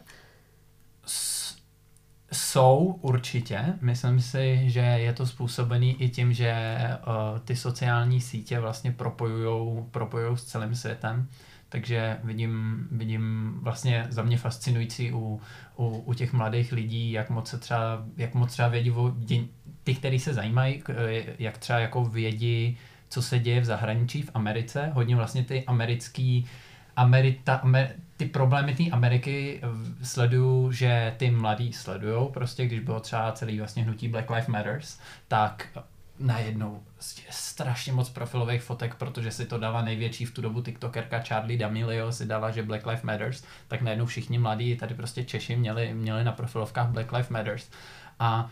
jsou 2.31 2.99
určitě. 3.01 3.59
Myslím 3.81 4.21
si, 4.21 4.69
že 4.69 4.79
je 4.79 5.13
to 5.13 5.25
způsobený 5.25 6.01
i 6.01 6.09
tím, 6.09 6.33
že 6.33 6.77
uh, 7.07 7.39
ty 7.39 7.55
sociální 7.55 8.21
sítě 8.21 8.59
vlastně 8.59 8.91
propojujou, 8.91 9.89
s 10.35 10.43
celým 10.43 10.75
světem. 10.75 11.29
Takže 11.69 12.17
vidím, 12.23 12.87
vidím 12.91 13.53
vlastně 13.61 14.07
za 14.09 14.23
mě 14.23 14.37
fascinující 14.37 15.13
u, 15.13 15.41
u, 15.77 15.87
u 15.87 16.13
těch 16.13 16.33
mladých 16.33 16.71
lidí, 16.71 17.11
jak 17.11 17.29
moc, 17.29 17.49
se 17.49 17.57
třeba, 17.57 18.05
jak 18.17 18.33
moc 18.33 18.51
třeba 18.51 18.67
vědí 18.67 18.91
o 18.91 19.13
děň, 19.17 19.47
ty, 19.83 19.95
kteří 19.95 20.19
se 20.19 20.33
zajímají, 20.33 20.83
jak 21.39 21.57
třeba 21.57 21.79
jako 21.79 22.05
vědí, 22.05 22.77
co 23.09 23.21
se 23.21 23.39
děje 23.39 23.61
v 23.61 23.65
zahraničí, 23.65 24.21
v 24.21 24.31
Americe. 24.33 24.91
Hodně 24.93 25.15
vlastně 25.15 25.43
ty 25.43 25.63
americký, 25.65 26.47
Amerita, 26.95 27.55
Amer, 27.55 27.95
ty 28.17 28.25
problémy 28.25 28.75
té 28.75 28.83
Ameriky 28.91 29.61
sleduju, 30.03 30.71
že 30.71 31.13
ty 31.17 31.31
mladí 31.31 31.73
sledujou, 31.73 32.29
prostě 32.29 32.65
když 32.65 32.79
bylo 32.79 32.99
třeba 32.99 33.31
celý 33.31 33.59
vlastně 33.59 33.83
hnutí 33.83 34.07
Black 34.07 34.29
Lives 34.29 34.47
Matters, 34.47 34.99
tak 35.27 35.67
najednou 36.19 36.83
strašně 37.29 37.93
moc 37.93 38.09
profilových 38.09 38.61
fotek, 38.61 38.95
protože 38.95 39.31
si 39.31 39.45
to 39.45 39.57
dala 39.57 39.81
největší 39.81 40.25
v 40.25 40.31
tu 40.31 40.41
dobu 40.41 40.61
tiktokerka 40.61 41.19
Charlie 41.19 41.59
D'Amelio 41.59 42.11
si 42.11 42.25
dala, 42.25 42.51
že 42.51 42.63
Black 42.63 42.85
Lives 42.85 43.03
Matters, 43.03 43.43
tak 43.67 43.81
najednou 43.81 44.05
všichni 44.05 44.39
mladí, 44.39 44.75
tady 44.75 44.95
prostě 44.95 45.23
Češi 45.23 45.55
měli, 45.55 45.93
měli 45.93 46.23
na 46.23 46.31
profilovkách 46.31 46.89
Black 46.89 47.11
Lives 47.11 47.29
Matters. 47.29 47.69
A 48.19 48.49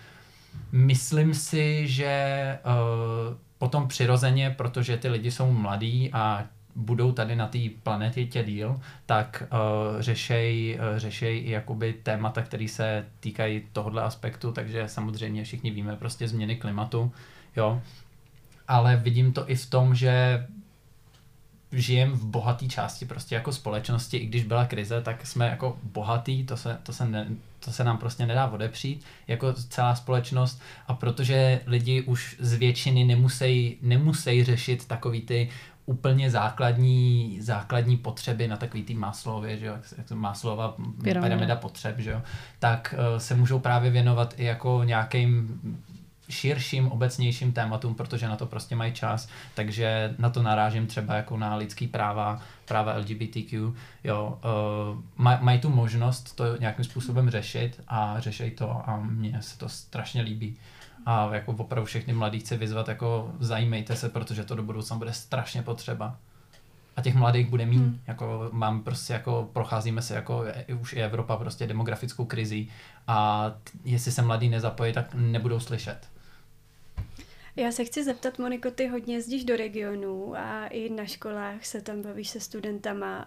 myslím 0.71 1.33
si, 1.33 1.87
že 1.87 2.59
uh, 2.65 3.37
potom 3.57 3.87
přirozeně, 3.87 4.49
protože 4.49 4.97
ty 4.97 5.09
lidi 5.09 5.31
jsou 5.31 5.51
mladí 5.51 6.09
a 6.13 6.45
budou 6.75 7.11
tady 7.11 7.35
na 7.35 7.47
té 7.47 7.59
planetě 7.83 8.43
díl, 8.43 8.81
tak 9.05 9.43
uh, 9.51 10.01
řešej, 10.01 10.79
uh, 10.79 10.97
řešej 10.97 11.37
i 11.45 11.51
jakoby 11.51 11.93
témata, 11.93 12.41
které 12.41 12.67
se 12.67 13.05
týkají 13.19 13.67
tohohle 13.73 14.03
aspektu, 14.03 14.51
takže 14.51 14.87
samozřejmě 14.87 15.43
všichni 15.43 15.71
víme 15.71 15.95
prostě 15.95 16.27
změny 16.27 16.55
klimatu, 16.55 17.11
jo. 17.55 17.81
Ale 18.67 18.95
vidím 18.95 19.33
to 19.33 19.49
i 19.49 19.55
v 19.55 19.69
tom, 19.69 19.95
že 19.95 20.45
žijem 21.73 22.11
v 22.11 22.25
bohaté 22.25 22.67
části 22.67 23.05
prostě 23.05 23.35
jako 23.35 23.51
společnosti, 23.51 24.17
i 24.17 24.25
když 24.25 24.43
byla 24.43 24.65
krize, 24.65 25.01
tak 25.01 25.27
jsme 25.27 25.47
jako 25.47 25.77
bohatý, 25.83 26.43
to 26.43 26.57
se, 26.57 26.77
to 26.83 26.93
se, 26.93 27.05
ne, 27.05 27.27
to 27.59 27.71
se 27.71 27.83
nám 27.83 27.97
prostě 27.97 28.25
nedá 28.25 28.47
odepřít, 28.47 29.05
jako 29.27 29.53
celá 29.53 29.95
společnost. 29.95 30.61
A 30.87 30.93
protože 30.93 31.61
lidi 31.65 32.01
už 32.01 32.35
z 32.39 32.53
většiny 32.53 33.03
nemusí, 33.03 33.77
nemusí 33.81 34.43
řešit 34.43 34.85
takový 34.85 35.21
ty 35.21 35.49
úplně 35.85 36.31
základní, 36.31 37.37
základní 37.41 37.97
potřeby 37.97 38.47
na 38.47 38.57
takový 38.57 38.83
tý 38.83 38.95
Maslově, 38.95 39.57
že 39.57 39.65
jo, 39.65 39.73
jak 39.97 40.07
to 40.07 40.15
Maslova 40.15 40.75
pyramida. 41.03 41.55
potřeb, 41.55 41.99
že 41.99 42.11
jo, 42.11 42.21
tak 42.59 42.95
uh, 42.97 43.17
se 43.17 43.35
můžou 43.35 43.59
právě 43.59 43.91
věnovat 43.91 44.33
i 44.37 44.43
jako 44.43 44.81
nějakým 44.83 45.61
širším, 46.33 46.91
obecnějším 46.91 47.51
tématům, 47.51 47.95
protože 47.95 48.27
na 48.27 48.35
to 48.35 48.45
prostě 48.45 48.75
mají 48.75 48.93
čas, 48.93 49.29
takže 49.55 50.15
na 50.17 50.29
to 50.29 50.43
narážím 50.43 50.87
třeba 50.87 51.15
jako 51.15 51.37
na 51.37 51.55
lidský 51.55 51.87
práva, 51.87 52.41
práva 52.65 52.97
LGBTQ, 52.97 53.73
jo, 54.03 54.39
uh, 54.93 55.01
maj, 55.15 55.37
mají 55.41 55.59
tu 55.59 55.69
možnost 55.69 56.35
to 56.35 56.57
nějakým 56.57 56.85
způsobem 56.85 57.29
řešit 57.29 57.81
a 57.87 58.19
řešej 58.19 58.51
to 58.51 58.89
a 58.89 58.97
mně 58.97 59.41
se 59.41 59.57
to 59.57 59.69
strašně 59.69 60.21
líbí. 60.21 60.55
A 61.05 61.33
jako 61.33 61.51
opravdu 61.51 61.85
všechny 61.85 62.13
mladí 62.13 62.39
chci 62.39 62.57
vyzvat, 62.57 62.87
jako 62.87 63.31
zajímejte 63.39 63.95
se, 63.95 64.09
protože 64.09 64.43
to 64.43 64.55
do 64.55 64.63
budoucna 64.63 64.97
bude 64.97 65.13
strašně 65.13 65.61
potřeba. 65.61 66.17
A 66.95 67.01
těch 67.01 67.15
mladých 67.15 67.49
bude 67.49 67.65
mít. 67.65 67.77
Hmm. 67.77 67.99
Jako 68.07 68.49
mám 68.51 68.83
prostě 68.83 69.13
jako, 69.13 69.49
procházíme 69.53 70.01
se 70.01 70.15
jako 70.15 70.45
už 70.79 70.93
i 70.93 71.03
Evropa 71.03 71.37
prostě 71.37 71.67
demografickou 71.67 72.25
krizi 72.25 72.67
a 73.07 73.51
jestli 73.83 74.11
se 74.11 74.21
mladí 74.21 74.49
nezapojí, 74.49 74.93
tak 74.93 75.13
nebudou 75.13 75.59
slyšet. 75.59 76.12
Já 77.55 77.71
se 77.71 77.85
chci 77.85 78.03
zeptat, 78.03 78.39
Moniko, 78.39 78.71
ty 78.71 78.87
hodně 78.87 79.15
jezdíš 79.15 79.43
do 79.43 79.55
regionů 79.55 80.33
a 80.37 80.67
i 80.67 80.89
na 80.89 81.05
školách 81.05 81.65
se 81.65 81.81
tam 81.81 82.01
bavíš 82.01 82.29
se 82.29 82.39
studentama. 82.39 83.25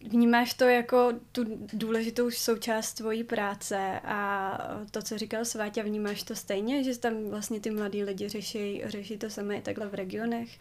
Vnímáš 0.00 0.54
to 0.54 0.64
jako 0.64 1.12
tu 1.32 1.44
důležitou 1.72 2.30
součást 2.30 2.92
tvojí 2.92 3.24
práce 3.24 4.00
a 4.04 4.58
to, 4.90 5.02
co 5.02 5.18
říkal 5.18 5.44
Sváťa, 5.44 5.82
vnímáš 5.82 6.22
to 6.22 6.34
stejně, 6.34 6.84
že 6.84 6.98
tam 6.98 7.30
vlastně 7.30 7.60
ty 7.60 7.70
mladí 7.70 8.04
lidi 8.04 8.28
řeší, 8.28 8.82
řeší 8.84 9.18
to 9.18 9.30
samé 9.30 9.60
takhle 9.60 9.88
v 9.88 9.94
regionech? 9.94 10.58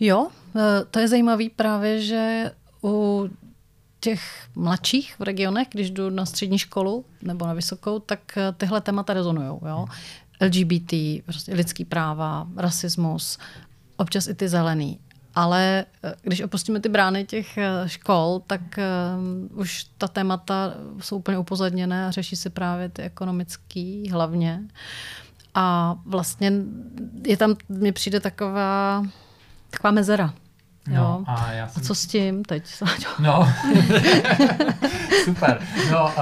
Jo, 0.00 0.28
e, 0.56 0.84
to 0.84 0.98
je 0.98 1.08
zajímavé 1.08 1.44
právě, 1.56 2.00
že 2.00 2.50
u 2.84 3.28
těch 4.00 4.20
mladších 4.54 5.18
v 5.18 5.22
regionech, 5.22 5.68
když 5.70 5.90
jdu 5.90 6.10
na 6.10 6.26
střední 6.26 6.58
školu 6.58 7.04
nebo 7.22 7.46
na 7.46 7.54
vysokou, 7.54 7.98
tak 7.98 8.36
e, 8.36 8.52
tyhle 8.52 8.80
témata 8.80 9.12
rezonují. 9.14 9.46
Jo? 9.46 9.86
LGBT, 10.40 10.92
prostě 11.24 11.54
lidský 11.54 11.84
práva, 11.84 12.48
rasismus, 12.56 13.38
občas 13.96 14.28
i 14.28 14.34
ty 14.34 14.48
zelený. 14.48 14.98
Ale 15.34 15.84
e, 16.04 16.14
když 16.22 16.40
opustíme 16.40 16.80
ty 16.80 16.88
brány 16.88 17.24
těch 17.24 17.58
škol, 17.86 18.42
tak 18.46 18.60
uh, 18.78 19.60
už 19.60 19.86
ta 19.98 20.08
témata 20.08 20.74
jsou 21.00 21.16
úplně 21.16 21.38
upozadněné 21.38 22.06
a 22.06 22.10
řeší 22.10 22.36
se 22.36 22.50
právě 22.50 22.88
ty 22.88 23.02
ekonomický 23.02 24.10
hlavně. 24.10 24.62
A 25.54 25.96
vlastně 26.06 26.52
je 27.26 27.36
tam, 27.36 27.56
mně 27.68 27.92
přijde 27.92 28.20
taková 28.20 29.02
taková 29.70 29.90
mezera. 29.90 30.34
No, 30.88 30.94
jo. 30.94 31.24
a, 31.26 31.52
já 31.52 31.68
jsem... 31.68 31.82
a 31.82 31.86
co 31.86 31.94
s 31.94 32.06
tím 32.06 32.44
teď, 32.44 32.64
No, 33.18 33.48
super. 35.24 35.58
No, 35.90 36.04
uh, 36.04 36.12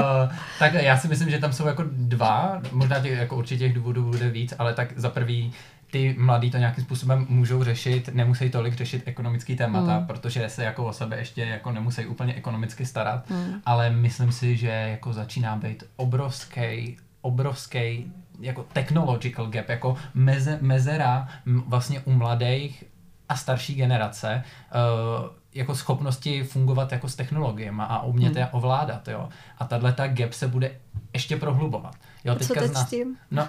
tak 0.59 0.74
já 0.74 0.98
si 0.98 1.09
myslím, 1.09 1.31
že 1.31 1.38
tam 1.38 1.53
jsou 1.53 1.66
jako 1.66 1.85
dva, 1.92 2.62
možná 2.72 3.00
těch, 3.00 3.18
jako 3.18 3.37
určitě 3.37 3.59
těch 3.59 3.74
důvodů 3.74 4.11
bude 4.11 4.31
víc, 4.31 4.55
ale 4.59 4.74
tak 4.74 4.92
za 4.96 5.11
prvý 5.11 5.53
ty 5.94 6.16
mladí 6.18 6.50
to 6.50 6.59
nějakým 6.59 6.85
způsobem 6.85 7.27
můžou 7.29 7.64
řešit, 7.64 8.11
nemusí 8.12 8.50
tolik 8.50 8.74
řešit 8.74 9.03
ekonomický 9.07 9.57
témata, 9.57 9.98
mm. 9.98 10.07
protože 10.07 10.48
se 10.48 10.64
jako 10.64 10.87
o 10.87 10.92
sebe 10.92 11.18
ještě 11.18 11.44
jako 11.44 11.72
nemusí 11.72 12.07
úplně 12.07 12.35
ekonomicky 12.35 12.87
starat, 12.87 13.31
mm. 13.31 13.55
ale 13.66 13.90
myslím 13.90 14.33
si, 14.33 14.57
že 14.57 14.68
jako 14.68 15.12
začíná 15.12 15.57
být 15.57 15.85
obrovský, 15.96 16.96
obrovský 17.20 18.12
jako 18.40 18.66
technological 18.72 19.46
gap, 19.46 19.68
jako 19.68 19.96
meze, 20.14 20.59
mezera 20.61 21.29
vlastně 21.46 22.00
u 22.00 22.12
mladých 22.12 22.85
a 23.29 23.37
starší 23.37 23.75
generace 23.75 24.45
uh, 25.25 25.31
jako 25.55 25.75
schopnosti 25.75 26.43
fungovat 26.45 26.93
jako 26.93 27.09
s 27.09 27.15
technologiemi 27.15 27.83
a 27.89 28.03
umět 28.03 28.33
hmm. 28.33 28.39
je 28.39 28.47
ovládat, 28.47 29.09
jo. 29.09 29.29
A 29.59 29.65
tahle 29.65 29.93
ta 29.93 30.07
gap 30.07 30.33
se 30.33 30.49
bude 30.49 30.81
ještě 31.13 31.37
prohlubovat. 31.37 31.95
Jo, 32.25 32.35
teďka 32.35 32.55
Co 32.55 32.61
teď 32.61 32.71
zna... 32.71 32.85
s 32.85 32.91
tím? 32.91 33.17
No, 33.31 33.49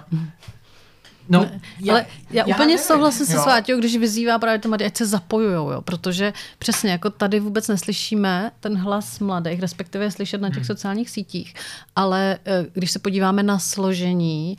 No, 1.28 1.40
ne, 1.40 1.60
já, 1.80 1.94
ale 1.94 2.06
já, 2.30 2.44
já 2.46 2.54
úplně 2.54 2.66
nevím. 2.66 2.84
souhlasím 2.84 3.26
se 3.26 3.32
Sváťou, 3.32 3.78
když 3.78 3.96
vyzývá 3.96 4.38
právě 4.38 4.58
ty 4.58 4.68
mladí, 4.68 4.84
ať 4.84 4.96
se 4.96 5.06
zapojujou, 5.06 5.70
jo, 5.70 5.82
protože 5.82 6.32
přesně 6.58 6.90
jako 6.90 7.10
tady 7.10 7.40
vůbec 7.40 7.68
neslyšíme 7.68 8.50
ten 8.60 8.76
hlas 8.76 9.18
mladých, 9.18 9.60
respektive 9.60 10.10
slyšet 10.10 10.40
na 10.40 10.48
těch 10.48 10.56
hmm. 10.56 10.64
sociálních 10.64 11.10
sítích, 11.10 11.54
ale 11.96 12.38
eh, 12.44 12.66
když 12.72 12.90
se 12.90 12.98
podíváme 12.98 13.42
na 13.42 13.58
složení 13.58 14.56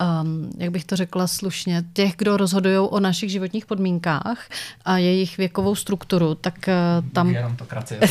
um, 0.00 0.50
jak 0.58 0.70
bych 0.70 0.84
to 0.84 0.96
řekla 0.96 1.26
slušně, 1.26 1.84
těch, 1.92 2.12
kdo 2.16 2.36
rozhodují 2.36 2.76
o 2.78 3.00
našich 3.00 3.30
životních 3.30 3.66
podmínkách 3.66 4.48
a 4.84 4.98
jejich 4.98 5.36
věkovou 5.36 5.74
strukturu, 5.74 6.34
tak 6.34 6.54
uh, 6.68 7.08
tam... 7.10 7.30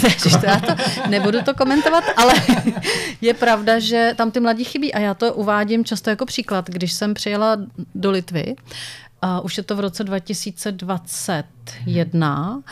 já 0.48 0.60
to, 0.60 0.76
nebudu 1.10 1.42
to 1.42 1.54
komentovat, 1.54 2.04
ale 2.18 2.34
je 3.22 3.34
pravda, 3.34 3.80
že 3.80 4.14
tam 4.16 4.32
ty 4.32 4.40
mladí 4.40 4.64
chybí 4.64 4.94
a 4.94 5.00
já 5.00 5.14
to 5.14 5.34
uvádím 5.34 5.86
často 5.86 6.10
jako 6.10 6.26
příklad. 6.26 6.70
Když 6.70 6.94
jsem 6.94 7.14
přijela 7.14 7.58
do 7.96 8.12
Litvy, 8.12 8.56
Uh, 9.24 9.46
už 9.46 9.58
je 9.58 9.64
to 9.64 9.76
v 9.76 9.80
roce 9.80 10.04
2021, 10.04 12.64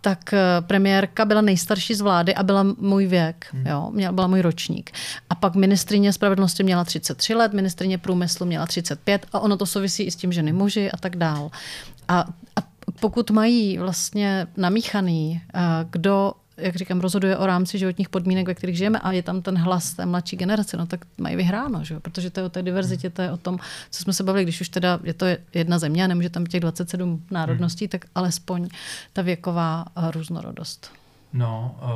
tak 0.00 0.18
uh, 0.32 0.38
premiérka 0.66 1.24
byla 1.24 1.40
nejstarší 1.40 1.94
z 1.94 2.00
vlády 2.00 2.34
a 2.34 2.42
byla 2.42 2.62
můj 2.62 3.06
věk, 3.06 3.46
hmm. 3.52 3.66
jo, 3.66 3.90
měla, 3.92 4.12
byla 4.12 4.26
můj 4.26 4.40
ročník. 4.40 4.90
A 5.30 5.34
pak 5.34 5.54
ministrině 5.54 6.12
spravedlnosti 6.12 6.62
měla 6.62 6.84
33 6.84 7.34
let, 7.34 7.52
ministrině 7.52 7.98
průmyslu 7.98 8.46
měla 8.46 8.66
35 8.66 9.26
a 9.32 9.40
ono 9.40 9.56
to 9.56 9.66
souvisí 9.66 10.02
i 10.02 10.10
s 10.10 10.16
tím, 10.16 10.32
že 10.32 10.42
nemuži 10.42 10.90
a 10.90 10.96
tak 10.96 11.16
dál. 11.16 11.50
A, 12.08 12.24
a 12.56 12.60
pokud 13.00 13.30
mají 13.30 13.78
vlastně 13.78 14.46
namíchaný, 14.56 15.42
uh, 15.54 15.60
kdo 15.90 16.32
jak 16.56 16.76
říkám, 16.76 17.00
rozhoduje 17.00 17.36
o 17.36 17.46
rámci 17.46 17.78
životních 17.78 18.08
podmínek, 18.08 18.46
ve 18.46 18.54
kterých 18.54 18.76
žijeme 18.76 18.98
a 18.98 19.12
je 19.12 19.22
tam 19.22 19.42
ten 19.42 19.58
hlas 19.58 19.94
té 19.94 20.06
mladší 20.06 20.36
generace, 20.36 20.76
no 20.76 20.86
tak 20.86 21.00
mají 21.18 21.36
vyhráno, 21.36 21.84
že? 21.84 22.00
protože 22.00 22.30
to 22.30 22.40
je 22.40 22.46
o 22.46 22.48
té 22.48 22.62
diverzitě, 22.62 23.10
to 23.10 23.22
je 23.22 23.30
o 23.32 23.36
tom, 23.36 23.58
co 23.90 24.02
jsme 24.02 24.12
se 24.12 24.24
bavili, 24.24 24.44
když 24.44 24.60
už 24.60 24.68
teda 24.68 24.98
je 25.02 25.14
to 25.14 25.26
jedna 25.54 25.78
země 25.78 26.04
a 26.04 26.06
nemůže 26.06 26.30
tam 26.30 26.46
těch 26.46 26.60
27 26.60 27.22
národností, 27.30 27.84
hmm. 27.84 27.90
tak 27.90 28.04
alespoň 28.14 28.68
ta 29.12 29.22
věková 29.22 29.84
eh, 29.96 30.10
různorodost. 30.10 30.90
No, 31.32 31.76
uh, 31.82 31.90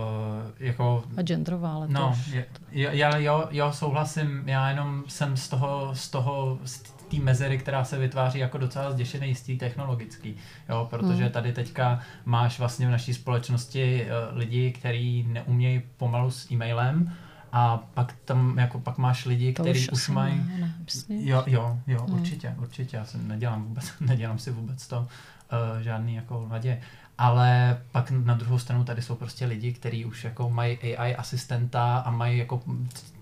jako... 0.59 1.05
A 1.17 1.23
genderová, 1.23 1.75
ale 1.75 1.89
no, 1.89 2.17
to 2.23 2.33
je, 2.33 2.47
já, 2.73 3.17
jo, 3.17 3.49
jo, 3.51 3.73
souhlasím, 3.73 4.43
já 4.47 4.69
jenom 4.69 5.05
jsem 5.09 5.37
z 5.37 5.49
toho, 5.49 5.91
z 5.95 6.09
toho, 6.09 6.59
z 6.65 6.83
té 7.11 7.17
mezery, 7.17 7.59
která 7.59 7.85
se 7.85 7.99
vytváří 7.99 8.39
jako 8.39 8.59
docela 8.59 8.91
zděšený 8.91 9.29
jistý 9.29 9.59
technologický, 9.59 10.37
jo, 10.69 10.87
protože 10.91 11.23
hmm. 11.23 11.33
tady 11.33 11.53
teďka 11.53 12.01
máš 12.25 12.59
vlastně 12.59 12.87
v 12.87 12.91
naší 12.91 13.15
společnosti 13.15 14.07
uh, 14.07 14.39
lidi, 14.39 14.73
kteří 14.73 15.27
neumějí 15.29 15.83
pomalu 15.97 16.31
s 16.31 16.51
e-mailem, 16.51 17.13
a 17.53 17.77
pak 17.95 18.15
tam 18.25 18.59
jako 18.59 18.81
pak 18.81 18.99
máš 18.99 19.27
lidi, 19.27 19.53
kteří 19.53 19.81
už, 19.81 19.93
už 19.93 20.09
mají... 20.09 20.43
Ne, 20.59 20.75
jo, 21.09 21.45
jo, 21.47 21.79
jo, 21.87 22.03
hmm. 22.03 22.21
určitě, 22.21 22.55
určitě. 22.59 22.97
Já 22.97 23.05
se 23.05 23.19
nedělám 23.19 23.65
vůbec, 23.65 23.93
nedělám 24.01 24.39
si 24.39 24.51
vůbec 24.51 24.87
to 24.87 24.99
uh, 24.99 25.83
žádný 25.83 26.15
jako 26.15 26.47
naděje 26.51 26.81
ale 27.21 27.79
pak 27.93 28.11
na 28.11 28.35
druhou 28.35 28.59
stranu 28.59 28.85
tady 28.85 29.03
jsou 29.03 29.15
prostě 29.15 29.47
lidi, 29.47 29.73
kteří 29.73 30.05
už 30.05 30.25
jako 30.25 30.51
mají 30.51 30.79
AI 30.79 31.17
asistenta 31.17 31.99
a 31.99 32.11
mají 32.11 32.39
jako 32.39 32.63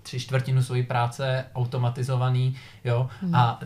tři 0.03 0.19
čtvrtinu 0.19 0.63
své 0.63 0.83
práce 0.83 1.45
automatizovaný, 1.55 2.55
jo, 2.83 3.09
hmm. 3.21 3.35
a 3.35 3.59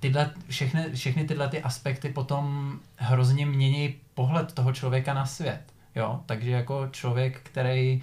tyhle, 0.00 0.30
všechny, 0.48 0.90
všechny 0.94 1.24
tyhle 1.24 1.48
ty 1.48 1.62
aspekty 1.62 2.08
potom 2.08 2.74
hrozně 2.96 3.46
mění 3.46 3.94
pohled 4.14 4.52
toho 4.52 4.72
člověka 4.72 5.14
na 5.14 5.26
svět, 5.26 5.62
jo, 5.94 6.20
takže 6.26 6.50
jako 6.50 6.88
člověk, 6.90 7.40
který 7.42 8.02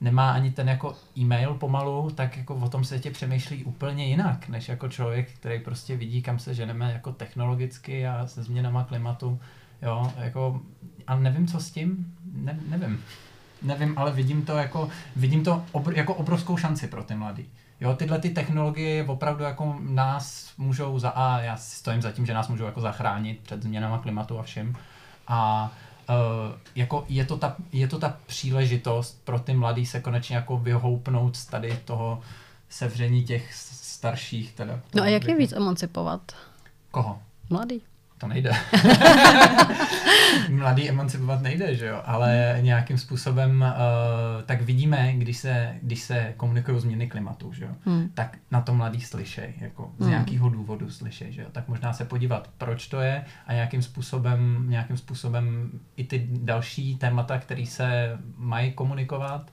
nemá 0.00 0.30
ani 0.30 0.50
ten 0.50 0.68
jako 0.68 0.96
e-mail 1.18 1.54
pomalu, 1.54 2.10
tak 2.10 2.36
jako 2.36 2.54
o 2.54 2.68
tom 2.68 2.84
světě 2.84 3.10
přemýšlí 3.10 3.64
úplně 3.64 4.06
jinak, 4.06 4.48
než 4.48 4.68
jako 4.68 4.88
člověk, 4.88 5.32
který 5.32 5.60
prostě 5.60 5.96
vidí, 5.96 6.22
kam 6.22 6.38
se 6.38 6.54
ženeme 6.54 6.92
jako 6.92 7.12
technologicky 7.12 8.06
a 8.06 8.26
se 8.26 8.42
změnama 8.42 8.84
klimatu, 8.84 9.40
jo, 9.82 10.12
jako 10.18 10.60
a 11.06 11.16
nevím, 11.16 11.46
co 11.46 11.60
s 11.60 11.70
tím, 11.70 12.14
ne, 12.32 12.58
nevím. 12.68 13.04
Nevím, 13.62 13.98
ale 13.98 14.12
vidím 14.12 14.42
to 14.42 14.52
jako, 14.52 14.88
vidím 15.16 15.44
to 15.44 15.64
obr, 15.72 15.96
jako 15.96 16.14
obrovskou 16.14 16.56
šanci 16.56 16.88
pro 16.88 17.04
ty 17.04 17.14
mladý. 17.14 17.48
Jo, 17.80 17.94
tyhle 17.94 18.18
ty 18.18 18.30
technologie 18.30 19.04
opravdu 19.04 19.44
jako 19.44 19.76
nás 19.80 20.52
můžou 20.58 20.98
za 20.98 21.10
a 21.10 21.40
já 21.40 21.56
stojím 21.56 22.02
za 22.02 22.12
tím, 22.12 22.26
že 22.26 22.34
nás 22.34 22.48
můžou 22.48 22.64
jako 22.64 22.80
zachránit 22.80 23.40
před 23.42 23.62
změnama 23.62 23.98
klimatu 23.98 24.38
a 24.38 24.42
všem. 24.42 24.76
A 25.28 25.70
uh, 26.08 26.16
jako 26.74 27.04
je 27.08 27.24
to, 27.24 27.36
ta, 27.36 27.56
je 27.72 27.88
to 27.88 27.98
ta 27.98 28.16
příležitost 28.26 29.24
pro 29.24 29.38
ty 29.38 29.54
mladý 29.54 29.86
se 29.86 30.00
konečně 30.00 30.36
jako 30.36 30.58
vyhoupnout 30.58 31.36
z 31.36 31.46
tady 31.46 31.80
toho 31.84 32.20
sevření 32.68 33.24
těch 33.24 33.54
starších. 33.54 34.52
Teda, 34.52 34.80
no 34.94 35.02
a 35.02 35.06
jak 35.06 35.28
je 35.28 35.36
víc 35.36 35.52
emancipovat? 35.52 36.32
Koho? 36.90 37.22
Mladý 37.50 37.82
to 38.18 38.26
nejde. 38.26 38.50
Mladý 40.50 40.88
emancipovat 40.88 41.42
nejde, 41.42 41.74
že 41.74 41.86
jo, 41.86 42.02
ale 42.04 42.58
nějakým 42.60 42.98
způsobem 42.98 43.74
uh, 43.76 44.42
tak 44.42 44.62
vidíme, 44.62 45.12
když 45.14 45.36
se, 45.36 45.74
když 45.82 46.00
se 46.00 46.34
komunikují 46.36 46.80
změny 46.80 47.06
klimatu, 47.06 47.52
že 47.52 47.64
jo, 47.64 47.70
hmm. 47.86 48.10
tak 48.14 48.38
na 48.50 48.60
to 48.60 48.74
mladý 48.74 49.00
slyšej, 49.00 49.54
jako 49.60 49.90
z 49.98 50.00
hmm. 50.00 50.10
nějakého 50.10 50.48
důvodu 50.48 50.90
slyšej, 50.90 51.32
že 51.32 51.42
jo, 51.42 51.48
tak 51.52 51.68
možná 51.68 51.92
se 51.92 52.04
podívat, 52.04 52.50
proč 52.58 52.88
to 52.88 53.00
je 53.00 53.24
a 53.46 53.52
nějakým 53.52 53.82
způsobem, 53.82 54.64
nějakým 54.68 54.96
způsobem 54.96 55.70
i 55.96 56.04
ty 56.04 56.26
další 56.30 56.96
témata, 56.96 57.38
které 57.38 57.66
se 57.66 58.18
mají 58.36 58.72
komunikovat, 58.72 59.50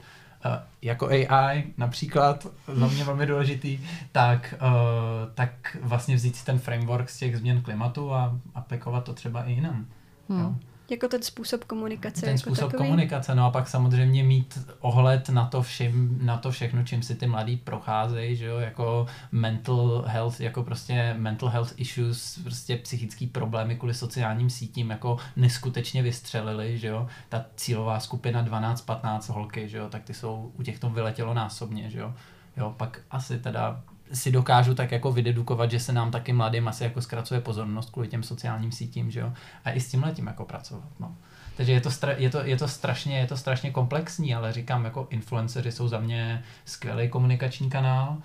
jako 0.81 1.07
AI 1.07 1.63
například, 1.77 2.47
za 2.73 2.87
mě 2.87 3.03
velmi 3.03 3.25
důležitý, 3.25 3.79
tak, 4.11 4.55
uh, 4.61 5.33
tak 5.33 5.77
vlastně 5.81 6.15
vzít 6.15 6.43
ten 6.43 6.59
framework 6.59 7.09
z 7.09 7.17
těch 7.17 7.37
změn 7.37 7.61
klimatu 7.61 8.13
a 8.13 8.39
aplikovat 8.55 9.03
to 9.03 9.13
třeba 9.13 9.43
i 9.43 9.51
jinam. 9.51 9.85
Hmm. 10.29 10.39
Jo. 10.39 10.55
Jako 10.89 11.07
ten 11.07 11.21
způsob 11.21 11.63
komunikace. 11.63 12.21
Ten 12.21 12.29
jako 12.29 12.39
způsob 12.39 12.71
takový? 12.71 12.89
komunikace, 12.89 13.35
no 13.35 13.45
a 13.45 13.51
pak 13.51 13.67
samozřejmě 13.67 14.23
mít 14.23 14.59
ohled 14.79 15.29
na 15.29 15.45
to 15.45 15.61
všem, 15.61 16.17
na 16.21 16.37
to 16.37 16.51
všechno, 16.51 16.83
čím 16.83 17.03
si 17.03 17.15
ty 17.15 17.27
mladí 17.27 17.57
procházejí, 17.57 18.35
že 18.35 18.45
jo, 18.45 18.59
jako 18.59 19.07
mental 19.31 20.03
health, 20.07 20.39
jako 20.39 20.63
prostě 20.63 21.15
mental 21.17 21.49
health 21.49 21.73
issues, 21.77 22.39
prostě 22.43 22.77
psychické 22.77 23.27
problémy 23.27 23.75
kvůli 23.75 23.93
sociálním 23.93 24.49
sítím, 24.49 24.89
jako 24.89 25.17
neskutečně 25.35 26.03
vystřelili, 26.03 26.77
že 26.77 26.87
jo, 26.87 27.07
ta 27.29 27.45
cílová 27.55 27.99
skupina 27.99 28.43
12-15 28.43 29.33
holky, 29.33 29.69
že 29.69 29.77
jo, 29.77 29.89
tak 29.89 30.03
ty 30.03 30.13
jsou, 30.13 30.51
u 30.59 30.63
těch 30.63 30.79
to 30.79 30.89
vyletělo 30.89 31.33
násobně, 31.33 31.89
že 31.89 31.99
jo, 31.99 32.13
jo, 32.57 32.73
pak 32.77 33.01
asi 33.11 33.39
teda 33.39 33.81
si 34.13 34.31
dokážu 34.31 34.75
tak 34.75 34.91
jako 34.91 35.11
vydedukovat, 35.11 35.71
že 35.71 35.79
se 35.79 35.93
nám 35.93 36.11
taky 36.11 36.33
mladým 36.33 36.67
asi 36.67 36.83
jako 36.83 37.01
zkracuje 37.01 37.41
pozornost 37.41 37.89
kvůli 37.89 38.07
těm 38.07 38.23
sociálním 38.23 38.71
sítím, 38.71 39.11
že 39.11 39.19
jo, 39.19 39.33
a 39.65 39.71
i 39.71 39.79
s 39.79 39.91
tím 39.91 40.03
letím 40.03 40.27
jako 40.27 40.45
pracovat, 40.45 40.89
no. 40.99 41.15
Takže 41.57 41.71
je 41.71 41.81
to, 41.81 41.89
stra- 41.89 42.15
je, 42.17 42.29
to, 42.29 42.45
je, 42.45 42.57
to 42.57 42.67
strašně, 42.67 43.19
je 43.19 43.27
to 43.27 43.37
strašně 43.37 43.71
komplexní, 43.71 44.35
ale 44.35 44.53
říkám, 44.53 44.85
jako 44.85 45.07
influenceři 45.09 45.71
jsou 45.71 45.87
za 45.87 45.99
mě 45.99 46.43
skvělý 46.65 47.09
komunikační 47.09 47.69
kanál, 47.69 48.17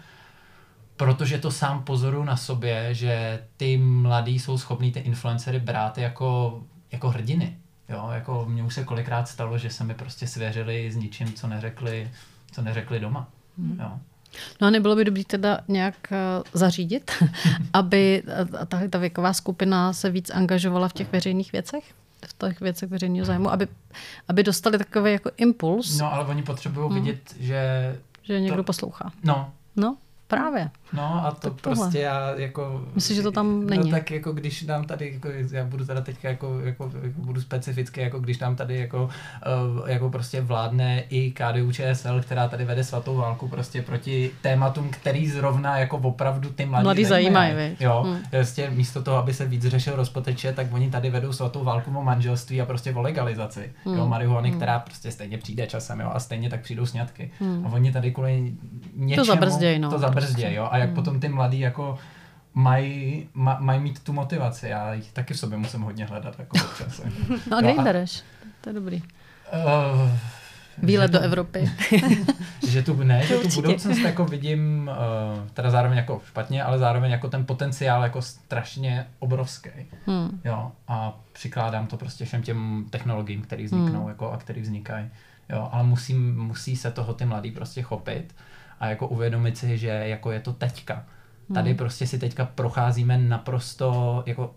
protože 0.96 1.38
to 1.38 1.50
sám 1.50 1.82
pozoru 1.84 2.24
na 2.24 2.36
sobě, 2.36 2.94
že 2.94 3.42
ty 3.56 3.76
mladí 3.76 4.38
jsou 4.38 4.58
schopní 4.58 4.92
ty 4.92 5.00
influencery 5.00 5.58
brát 5.58 5.98
jako, 5.98 6.60
jako 6.92 7.10
hrdiny. 7.10 7.56
Jo, 7.88 8.08
jako 8.12 8.44
mně 8.48 8.62
už 8.62 8.74
se 8.74 8.84
kolikrát 8.84 9.28
stalo, 9.28 9.58
že 9.58 9.70
se 9.70 9.84
mi 9.84 9.94
prostě 9.94 10.26
svěřili 10.26 10.92
s 10.92 10.96
ničím, 10.96 11.32
co 11.32 11.46
neřekli, 11.46 12.10
co 12.52 12.62
neřekli 12.62 13.00
doma. 13.00 13.28
Hmm. 13.58 13.80
Jo. 13.80 13.98
No 14.60 14.66
a 14.66 14.70
nebylo 14.70 14.96
by 14.96 15.04
dobrý 15.04 15.24
teda 15.24 15.60
nějak 15.68 15.94
uh, 16.10 16.42
zařídit, 16.52 17.10
aby 17.72 18.22
tahle 18.68 18.88
ta 18.88 18.98
věková 18.98 19.32
skupina 19.32 19.92
se 19.92 20.10
víc 20.10 20.30
angažovala 20.30 20.88
v 20.88 20.92
těch 20.92 21.12
veřejných 21.12 21.52
věcech? 21.52 21.84
v 22.26 22.48
těch 22.48 22.60
věcech 22.60 22.90
veřejného 22.90 23.26
zájmu, 23.26 23.50
aby, 23.50 23.68
aby 24.28 24.42
dostali 24.42 24.78
takový 24.78 25.12
jako 25.12 25.30
impuls. 25.36 25.98
No, 25.98 26.12
ale 26.12 26.24
oni 26.24 26.42
potřebují 26.42 26.86
hmm. 26.86 27.00
vidět, 27.00 27.34
že... 27.38 27.96
Že 28.22 28.40
někdo 28.40 28.56
to... 28.56 28.62
poslouchá. 28.64 29.12
No. 29.24 29.52
No, 29.76 29.96
Právě. 30.30 30.70
No 30.92 31.26
a 31.26 31.30
to 31.30 31.50
tak 31.50 31.60
prostě 31.60 31.84
tohle. 31.84 32.00
já 32.00 32.34
jako... 32.36 32.84
Myslíš, 32.94 33.16
že 33.16 33.22
to 33.22 33.32
tam 33.32 33.66
není? 33.66 33.90
No 33.90 33.96
tak 33.96 34.10
jako 34.10 34.32
když 34.32 34.62
nám 34.62 34.84
tady, 34.84 35.12
jako, 35.12 35.28
já 35.52 35.64
budu 35.64 35.84
teda 35.84 36.00
teďka 36.00 36.28
jako, 36.28 36.60
jako, 36.60 36.90
jako 37.02 37.20
budu 37.20 37.40
specificky, 37.40 38.00
jako 38.00 38.18
když 38.18 38.38
nám 38.38 38.56
tady 38.56 38.78
jako, 38.78 39.10
uh, 39.80 39.90
jako 39.90 40.10
prostě 40.10 40.40
vládne 40.40 41.04
i 41.10 41.30
KDU 41.30 41.72
ČSL, 41.72 42.20
která 42.22 42.48
tady 42.48 42.64
vede 42.64 42.84
svatou 42.84 43.16
válku 43.16 43.48
prostě 43.48 43.82
proti 43.82 44.30
tématům, 44.42 44.88
který 44.90 45.28
zrovna 45.28 45.78
jako 45.78 45.96
opravdu 45.96 46.50
ty 46.50 46.66
mladí, 46.66 46.84
mladí 46.84 47.04
zajímají. 47.04 47.76
Jo, 47.80 48.02
hmm. 48.06 48.18
prostě 48.30 48.70
místo 48.70 49.02
toho, 49.02 49.16
aby 49.16 49.34
se 49.34 49.46
víc 49.46 49.66
řešil 49.66 49.96
rozpoteče, 49.96 50.52
tak 50.52 50.66
oni 50.72 50.90
tady 50.90 51.10
vedou 51.10 51.32
svatou 51.32 51.64
válku 51.64 51.98
o 51.98 52.02
manželství 52.02 52.60
a 52.60 52.66
prostě 52.66 52.94
o 52.94 53.00
legalizaci. 53.00 53.72
Hmm. 53.84 53.98
Jo, 53.98 54.08
marihuany, 54.08 54.48
hmm. 54.48 54.58
která 54.58 54.78
prostě 54.78 55.10
stejně 55.10 55.38
přijde 55.38 55.66
časem, 55.66 56.00
jo, 56.00 56.10
a 56.12 56.20
stejně 56.20 56.50
tak 56.50 56.62
přijdou 56.62 56.86
sňatky. 56.86 57.30
Hmm. 57.40 57.66
A 57.66 57.72
oni 57.72 57.92
tady 57.92 58.12
kvůli 58.12 58.52
něčemu... 58.96 59.26
To 59.26 59.32
zabrzděj, 59.32 59.78
no. 59.78 59.90
To 59.90 59.98
zabrzdě, 60.20 60.54
jo. 60.54 60.68
A 60.70 60.78
jak 60.78 60.88
hmm. 60.88 60.94
potom 60.94 61.20
ty 61.20 61.28
mladí 61.28 61.60
jako 61.60 61.98
mají, 62.54 63.28
maj, 63.34 63.56
mají 63.58 63.80
mít 63.80 64.04
tu 64.04 64.12
motivaci. 64.12 64.68
Já 64.68 64.94
jich 64.94 65.12
taky 65.12 65.34
v 65.34 65.38
sobě 65.38 65.58
musím 65.58 65.80
hodně 65.80 66.04
hledat. 66.04 66.38
Jako 66.38 66.56
občas. 66.64 67.00
no 67.50 67.56
a 67.56 67.60
kde 67.60 67.70
ji 67.70 67.78
bereš? 67.78 68.22
To 68.60 68.68
je 68.68 68.72
dobrý. 68.72 69.02
Uh, 69.52 70.10
Výlet 70.82 71.10
do 71.10 71.20
Evropy. 71.20 71.70
že 72.68 72.82
tu, 72.82 73.02
ne, 73.02 73.26
že 73.26 73.34
tu 73.34 73.48
budoucnost 73.48 73.98
jako 73.98 74.24
vidím, 74.24 74.90
uh, 74.92 75.48
teda 75.48 75.70
zároveň 75.70 75.98
jako 75.98 76.20
špatně, 76.26 76.64
ale 76.64 76.78
zároveň 76.78 77.10
jako 77.10 77.28
ten 77.28 77.46
potenciál 77.46 78.02
jako 78.02 78.22
strašně 78.22 79.06
obrovský. 79.18 79.70
Hmm. 80.06 80.40
Jo, 80.44 80.72
a 80.88 81.20
přikládám 81.32 81.86
to 81.86 81.96
prostě 81.96 82.24
všem 82.24 82.42
těm 82.42 82.86
technologiím, 82.90 83.42
které 83.42 83.64
vzniknou 83.64 84.00
hmm. 84.00 84.08
jako, 84.08 84.30
a 84.30 84.36
které 84.36 84.60
vznikají. 84.60 85.10
Jo, 85.48 85.68
ale 85.72 85.84
musí, 85.84 86.14
musí 86.14 86.76
se 86.76 86.90
toho 86.90 87.14
ty 87.14 87.24
mladí 87.24 87.50
prostě 87.50 87.82
chopit 87.82 88.34
a 88.80 88.86
jako 88.86 89.08
uvědomit 89.08 89.58
si, 89.58 89.78
že 89.78 89.88
jako 89.88 90.30
je 90.30 90.40
to 90.40 90.52
teďka. 90.52 91.06
Tady 91.54 91.70
hmm. 91.70 91.76
prostě 91.76 92.06
si 92.06 92.18
teďka 92.18 92.44
procházíme 92.44 93.18
naprosto 93.18 94.22
jako 94.26 94.54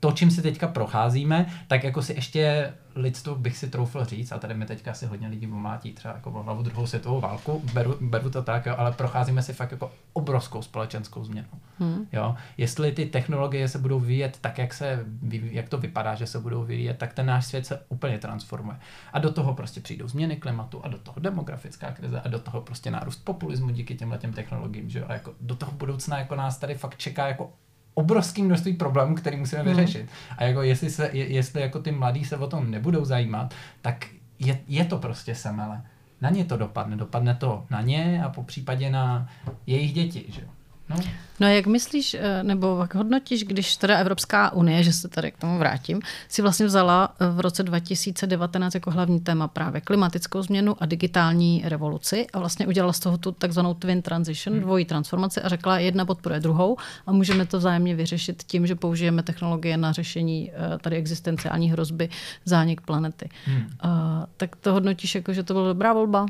to, 0.00 0.12
čím 0.12 0.30
si 0.30 0.42
teďka 0.42 0.68
procházíme, 0.68 1.46
tak 1.68 1.84
jako 1.84 2.02
si 2.02 2.12
ještě 2.12 2.72
lidstvo 2.96 3.34
bych 3.34 3.56
si 3.56 3.70
troufl 3.70 4.04
říct, 4.04 4.32
a 4.32 4.38
tady 4.38 4.54
mi 4.54 4.66
teďka 4.66 4.90
asi 4.90 5.06
hodně 5.06 5.28
lidí 5.28 5.46
pomátí 5.46 5.92
třeba 5.92 6.14
jako 6.14 6.30
v 6.30 6.34
hlavu 6.34 6.62
druhou 6.62 6.86
světovou 6.86 7.20
válku, 7.20 7.62
beru, 7.72 7.96
beru 8.00 8.30
to 8.30 8.42
tak, 8.42 8.66
jo, 8.66 8.74
ale 8.78 8.92
procházíme 8.92 9.42
si 9.42 9.52
fakt 9.52 9.70
jako 9.70 9.92
obrovskou 10.12 10.62
společenskou 10.62 11.24
změnu. 11.24 11.48
Hmm. 11.78 12.06
Jo? 12.12 12.36
Jestli 12.56 12.92
ty 12.92 13.06
technologie 13.06 13.68
se 13.68 13.78
budou 13.78 14.00
vyvíjet 14.00 14.38
tak, 14.40 14.58
jak, 14.58 14.74
se, 14.74 15.04
jak 15.30 15.68
to 15.68 15.78
vypadá, 15.78 16.14
že 16.14 16.26
se 16.26 16.40
budou 16.40 16.64
vyvíjet, 16.64 16.98
tak 16.98 17.12
ten 17.12 17.26
náš 17.26 17.46
svět 17.46 17.66
se 17.66 17.80
úplně 17.88 18.18
transformuje. 18.18 18.78
A 19.12 19.18
do 19.18 19.32
toho 19.32 19.54
prostě 19.54 19.80
přijdou 19.80 20.08
změny 20.08 20.36
klimatu, 20.36 20.84
a 20.84 20.88
do 20.88 20.98
toho 20.98 21.20
demografická 21.20 21.92
krize, 21.92 22.20
a 22.20 22.28
do 22.28 22.38
toho 22.38 22.60
prostě 22.60 22.90
nárůst 22.90 23.24
populismu 23.24 23.70
díky 23.70 23.94
těmhle 23.94 24.18
těm 24.18 24.32
technologiím. 24.32 24.90
Že 24.90 24.98
jo? 24.98 25.04
A 25.08 25.12
jako 25.12 25.34
do 25.40 25.56
toho 25.56 25.72
budoucna 25.72 26.18
jako 26.18 26.36
nás 26.36 26.58
tady 26.58 26.74
fakt 26.74 26.96
čeká 26.96 27.28
jako 27.28 27.52
obrovský 27.98 28.42
množství 28.42 28.72
problémů, 28.72 29.14
které 29.14 29.36
musíme 29.36 29.62
hmm. 29.62 29.70
vyřešit. 29.70 30.08
A 30.38 30.44
jako 30.44 30.62
jestli, 30.62 30.90
se, 30.90 31.10
jestli 31.12 31.60
jako 31.60 31.78
ty 31.78 31.92
mladí 31.92 32.24
se 32.24 32.36
o 32.36 32.46
tom 32.46 32.70
nebudou 32.70 33.04
zajímat, 33.04 33.54
tak 33.82 34.06
je, 34.38 34.58
je 34.68 34.84
to 34.84 34.98
prostě 34.98 35.34
semele. 35.34 35.82
Na 36.20 36.30
ně 36.30 36.44
to 36.44 36.56
dopadne. 36.56 36.96
Dopadne 36.96 37.34
to 37.34 37.64
na 37.70 37.80
ně 37.80 38.22
a 38.24 38.28
po 38.28 38.42
případě 38.42 38.90
na 38.90 39.28
jejich 39.66 39.92
děti. 39.92 40.24
Že? 40.28 40.42
No. 40.90 40.96
no 41.40 41.46
a 41.46 41.50
jak 41.50 41.66
myslíš, 41.66 42.14
eh, 42.14 42.42
nebo 42.42 42.78
jak 42.80 42.94
hodnotíš, 42.94 43.44
když 43.44 43.76
teda 43.76 43.98
Evropská 43.98 44.52
unie, 44.52 44.82
že 44.82 44.92
se 44.92 45.08
tady 45.08 45.32
k 45.32 45.38
tomu 45.38 45.58
vrátím, 45.58 46.00
si 46.28 46.42
vlastně 46.42 46.66
vzala 46.66 47.14
eh, 47.20 47.26
v 47.30 47.40
roce 47.40 47.62
2019 47.62 48.74
jako 48.74 48.90
hlavní 48.90 49.20
téma 49.20 49.48
právě 49.48 49.80
klimatickou 49.80 50.42
změnu 50.42 50.76
a 50.80 50.86
digitální 50.86 51.62
revoluci 51.64 52.26
a 52.32 52.38
vlastně 52.38 52.66
udělala 52.66 52.92
z 52.92 53.00
toho 53.00 53.18
tu 53.18 53.32
takzvanou 53.32 53.74
twin 53.74 54.02
transition, 54.02 54.54
hmm. 54.56 54.62
dvojí 54.62 54.84
transformaci 54.84 55.40
a 55.40 55.48
řekla, 55.48 55.78
jedna 55.78 56.04
podporuje 56.04 56.40
druhou 56.40 56.76
a 57.06 57.12
můžeme 57.12 57.46
to 57.46 57.58
vzájemně 57.58 57.94
vyřešit 57.94 58.42
tím, 58.46 58.66
že 58.66 58.74
použijeme 58.74 59.22
technologie 59.22 59.76
na 59.76 59.92
řešení 59.92 60.50
eh, 60.50 60.78
tady 60.78 60.96
existenciální 60.96 61.70
hrozby 61.70 62.08
zánik 62.44 62.80
planety. 62.80 63.28
Hmm. 63.44 63.56
Uh, 63.56 63.90
tak 64.36 64.56
to 64.56 64.72
hodnotíš 64.72 65.14
jako, 65.14 65.32
že 65.32 65.42
to 65.42 65.54
byla 65.54 65.66
dobrá 65.66 65.92
volba? 65.92 66.26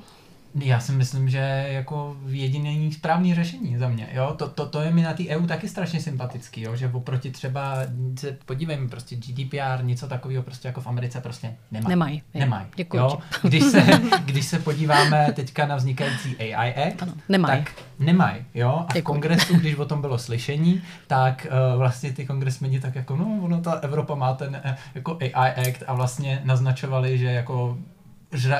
Já 0.64 0.80
si 0.80 0.92
myslím, 0.92 1.28
že 1.28 1.66
jako 1.68 2.16
jediný 2.26 2.92
správný 2.92 3.34
řešení 3.34 3.78
za 3.78 3.88
mě. 3.88 4.08
Jo? 4.12 4.34
To, 4.38 4.48
to, 4.48 4.66
to 4.66 4.80
je 4.80 4.90
mi 4.90 5.02
na 5.02 5.12
té 5.12 5.24
EU 5.28 5.46
taky 5.46 5.68
strašně 5.68 6.00
sympatický, 6.00 6.60
jo? 6.60 6.76
že 6.76 6.90
oproti 6.92 7.30
třeba, 7.30 7.76
se 8.18 8.38
podívejme, 8.46 8.88
prostě 8.88 9.16
GDPR, 9.16 9.84
něco 9.84 10.08
takového 10.08 10.42
prostě 10.42 10.68
jako 10.68 10.80
v 10.80 10.86
Americe 10.86 11.20
prostě 11.20 11.54
nemají. 11.70 11.90
Nemají. 11.90 12.22
Nemají. 12.34 12.66
Děkuji. 12.76 12.96
Jo? 12.96 13.18
Když, 13.42 13.64
se, 13.64 13.86
když 14.24 14.46
se 14.46 14.58
podíváme 14.58 15.32
teďka 15.32 15.66
na 15.66 15.76
vznikající 15.76 16.36
AI 16.36 16.74
Act, 16.74 17.02
ano, 17.02 17.12
nemají. 17.28 17.64
tak 17.64 17.72
nemají. 17.98 18.44
Jo? 18.54 18.86
A 18.88 18.98
v 18.98 19.02
kongresu, 19.02 19.56
když 19.56 19.74
o 19.74 19.84
tom 19.84 20.00
bylo 20.00 20.18
slyšení, 20.18 20.82
tak 21.06 21.46
uh, 21.50 21.78
vlastně 21.78 22.12
ty 22.12 22.26
kongresmeni 22.26 22.80
tak 22.80 22.94
jako, 22.94 23.16
no, 23.16 23.38
ono 23.42 23.60
ta 23.60 23.72
Evropa 23.72 24.14
má 24.14 24.34
ten 24.34 24.60
uh, 24.64 24.70
jako 24.94 25.18
AI 25.20 25.68
Act 25.68 25.82
a 25.86 25.94
vlastně 25.94 26.40
naznačovali, 26.44 27.18
že 27.18 27.26
jako 27.26 27.78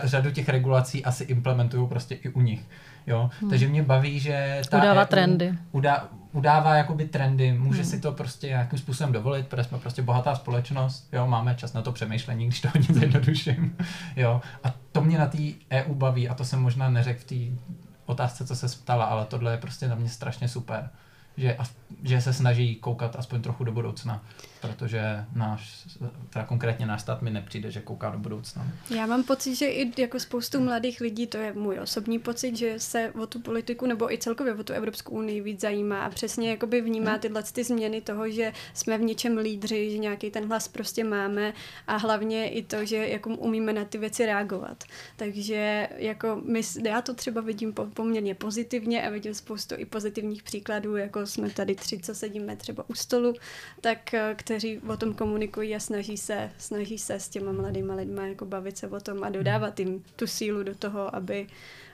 řadu 0.05 0.31
těch 0.31 0.49
regulací 0.49 1.05
asi 1.05 1.25
implementují 1.25 1.89
prostě 1.89 2.15
i 2.15 2.29
u 2.29 2.41
nich. 2.41 2.65
Jo? 3.07 3.31
Hmm. 3.41 3.51
Takže 3.51 3.69
mě 3.69 3.83
baví, 3.83 4.21
že 4.21 4.63
ta 4.71 4.79
udává 4.79 5.03
EU 5.03 5.07
trendy. 5.07 5.55
Udá, 5.73 6.09
udává 6.33 6.75
jakoby 6.75 7.05
trendy, 7.05 7.53
může 7.53 7.83
hmm. 7.83 7.91
si 7.91 8.01
to 8.01 8.13
prostě 8.13 8.47
nějakým 8.47 8.79
způsobem 8.79 9.13
dovolit, 9.13 9.47
protože 9.47 9.65
jsme 9.65 9.79
prostě 9.79 10.03
bohatá 10.03 10.35
společnost, 10.35 11.09
jo, 11.13 11.27
máme 11.27 11.55
čas 11.55 11.73
na 11.73 11.83
to 11.83 11.93
přemýšlení, 11.93 12.47
když 12.47 12.61
to 12.61 12.69
hodně 12.69 12.95
zjednoduším, 12.95 13.77
jo, 14.17 14.41
a 14.65 14.75
to 14.93 15.01
mě 15.01 15.19
na 15.19 15.27
té 15.27 15.39
EU 15.71 15.95
baví 15.95 16.29
a 16.29 16.35
to 16.35 16.45
jsem 16.45 16.61
možná 16.63 16.91
neřekl 16.91 17.21
v 17.21 17.25
té 17.25 17.61
otázce, 18.07 18.47
co 18.47 18.57
se 18.57 18.69
ptala, 18.69 19.05
ale 19.05 19.25
tohle 19.25 19.53
je 19.53 19.59
prostě 19.59 19.89
na 19.89 19.95
mě 19.95 20.09
strašně 20.09 20.49
super 20.49 20.91
že, 21.37 21.57
že 22.03 22.21
se 22.21 22.33
snaží 22.33 22.75
koukat 22.75 23.17
aspoň 23.17 23.43
trochu 23.43 23.65
do 23.65 23.73
budoucna, 23.73 24.25
protože 24.61 25.25
náš, 25.35 25.87
teda 26.31 26.45
konkrétně 26.45 26.87
náš 26.87 27.01
stát 27.01 27.23
mi 27.23 27.31
nepřijde, 27.31 27.71
že 27.71 27.81
kouká 27.81 28.11
do 28.11 28.19
budoucna. 28.19 28.67
Já 28.97 29.07
mám 29.07 29.23
pocit, 29.23 29.55
že 29.55 29.67
i 29.67 30.01
jako 30.01 30.21
spoustu 30.21 30.61
mladých 30.61 31.01
lidí, 31.01 31.27
to 31.27 31.37
je 31.37 31.53
můj 31.53 31.79
osobní 31.79 32.19
pocit, 32.19 32.57
že 32.57 32.75
se 32.79 33.13
o 33.23 33.27
tu 33.27 33.41
politiku 33.41 33.87
nebo 33.87 34.13
i 34.13 34.19
celkově 34.19 34.55
o 34.55 34.65
tu 34.65 34.73
Evropskou 34.73 35.15
unii 35.15 35.41
víc 35.41 35.61
zajímá 35.61 36.05
a 36.05 36.11
přesně 36.11 36.51
jakoby 36.51 36.81
vnímá 36.81 37.11
hmm. 37.11 37.21
tyhle 37.21 37.43
ty 37.43 37.65
změny 37.65 38.01
toho, 38.01 38.31
že 38.31 38.53
jsme 38.75 38.99
v 38.99 39.03
něčem 39.03 39.39
lídři, 39.39 39.91
že 39.91 39.99
nějaký 39.99 40.31
ten 40.31 40.49
hlas 40.49 40.69
prostě 40.69 41.05
máme 41.05 41.53
a 41.87 41.97
hlavně 41.97 42.51
i 42.51 42.63
to, 42.63 42.85
že 42.85 42.97
jako 42.97 43.31
umíme 43.31 43.73
na 43.73 43.85
ty 43.85 43.99
věci 43.99 44.27
reagovat. 44.27 44.85
Takže 45.17 45.89
jako 45.97 46.43
my, 46.45 46.61
já 46.85 47.03
to 47.03 47.15
třeba 47.15 47.41
vidím 47.41 47.73
poměrně 47.73 48.35
pozitivně 48.35 49.07
a 49.07 49.11
vidím 49.11 49.35
spoustu 49.35 49.75
i 49.79 49.85
pozitivních 49.85 50.43
příkladů, 50.43 50.97
jako 50.97 51.27
jsme 51.27 51.51
tady 51.51 51.76
tři, 51.77 51.99
co 51.99 52.15
sedíme 52.15 52.57
třeba 52.57 52.85
u 52.89 52.95
stolu, 52.95 53.35
tak 53.81 54.15
eh, 54.15 54.35
kteří 54.39 54.79
o 54.79 54.97
tom 54.97 55.15
komunikují 55.15 55.77
a 55.77 55.81
snaží 55.81 56.17
se, 56.17 56.51
snaží 56.59 56.99
se 56.99 57.15
s 57.15 57.29
těma 57.29 57.53
mladýma 57.53 57.95
lidma 57.95 58.27
jako 58.27 58.45
bavit 58.45 58.79
se 58.79 58.89
o 58.89 59.01
tom 59.01 59.25
a 59.25 59.31
dodávat 59.31 59.81
jim 59.81 60.05
tu 60.17 60.27
sílu 60.27 60.63
do 60.63 60.75
toho, 60.75 61.15
aby, 61.15 61.47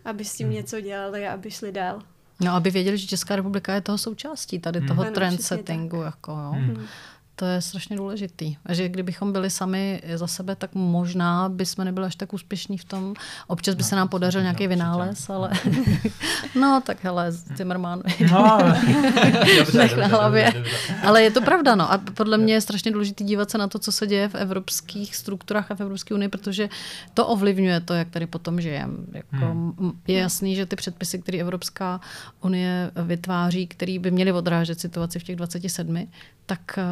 aby 0.04 0.24
s 0.24 0.34
tím 0.34 0.46
hmm. 0.46 0.56
něco 0.56 0.80
dělali 0.80 1.26
a 1.26 1.32
aby 1.32 1.50
šli 1.50 1.72
dál. 1.72 2.02
No, 2.40 2.52
aby 2.52 2.70
věděli, 2.70 2.98
že 2.98 3.06
Česká 3.06 3.36
republika 3.36 3.74
je 3.74 3.80
toho 3.80 3.98
součástí, 3.98 4.58
tady 4.58 4.78
hmm. 4.78 4.88
toho 4.88 5.04
trend 5.04 5.42
settingu. 5.42 6.02
Jako, 6.02 6.32
jo. 6.32 6.50
Hmm. 6.50 6.86
To 7.36 7.44
je 7.44 7.60
strašně 7.60 7.96
důležitý. 7.96 8.56
A 8.66 8.74
že 8.74 8.88
kdybychom 8.88 9.32
byli 9.32 9.50
sami 9.50 10.02
za 10.14 10.26
sebe, 10.26 10.56
tak 10.56 10.70
možná 10.74 11.48
bychom 11.48 11.84
nebyli 11.84 12.06
až 12.06 12.16
tak 12.16 12.32
úspěšní 12.32 12.78
v 12.78 12.84
tom. 12.84 13.14
Občas 13.46 13.74
by 13.74 13.82
no, 13.82 13.88
se 13.88 13.96
nám 13.96 14.08
podařil 14.08 14.42
nějaký 14.42 14.66
vynález, 14.66 15.30
ale 15.30 15.50
no 16.60 16.82
tak 16.86 17.04
hele, 17.04 17.32
Zimmerman. 17.32 18.02
No, 18.30 18.58
dobře, 19.58 19.78
Nech 19.78 19.96
na 19.96 20.06
hlavě. 20.06 20.44
Dobře, 20.44 20.58
dobře. 20.58 21.06
Ale 21.06 21.22
je 21.22 21.30
to 21.30 21.40
pravda, 21.40 21.74
no. 21.74 21.92
A 21.92 21.98
podle 21.98 22.38
mě 22.38 22.54
je 22.54 22.60
strašně 22.60 22.90
důležité 22.90 23.24
dívat 23.24 23.50
se 23.50 23.58
na 23.58 23.68
to, 23.68 23.78
co 23.78 23.92
se 23.92 24.06
děje 24.06 24.28
v 24.28 24.34
evropských 24.34 25.16
strukturách 25.16 25.70
a 25.70 25.74
v 25.74 25.80
Evropské 25.80 26.14
unii, 26.14 26.28
protože 26.28 26.68
to 27.14 27.26
ovlivňuje 27.26 27.80
to, 27.80 27.94
jak 27.94 28.10
tady 28.10 28.26
potom 28.26 28.60
žijeme. 28.60 28.94
Jako 29.12 29.36
hmm. 29.36 29.92
Je 30.06 30.18
jasný, 30.18 30.56
že 30.56 30.66
ty 30.66 30.76
předpisy, 30.76 31.18
které 31.18 31.38
Evropská 31.38 32.00
unie 32.40 32.90
vytváří, 33.04 33.66
které 33.66 33.98
by 33.98 34.10
měly 34.10 34.32
odrážet 34.32 34.80
situaci 34.80 35.18
v 35.18 35.24
těch 35.24 35.36
27, 35.36 36.08
tak 36.46 36.78
eh, 36.78 36.82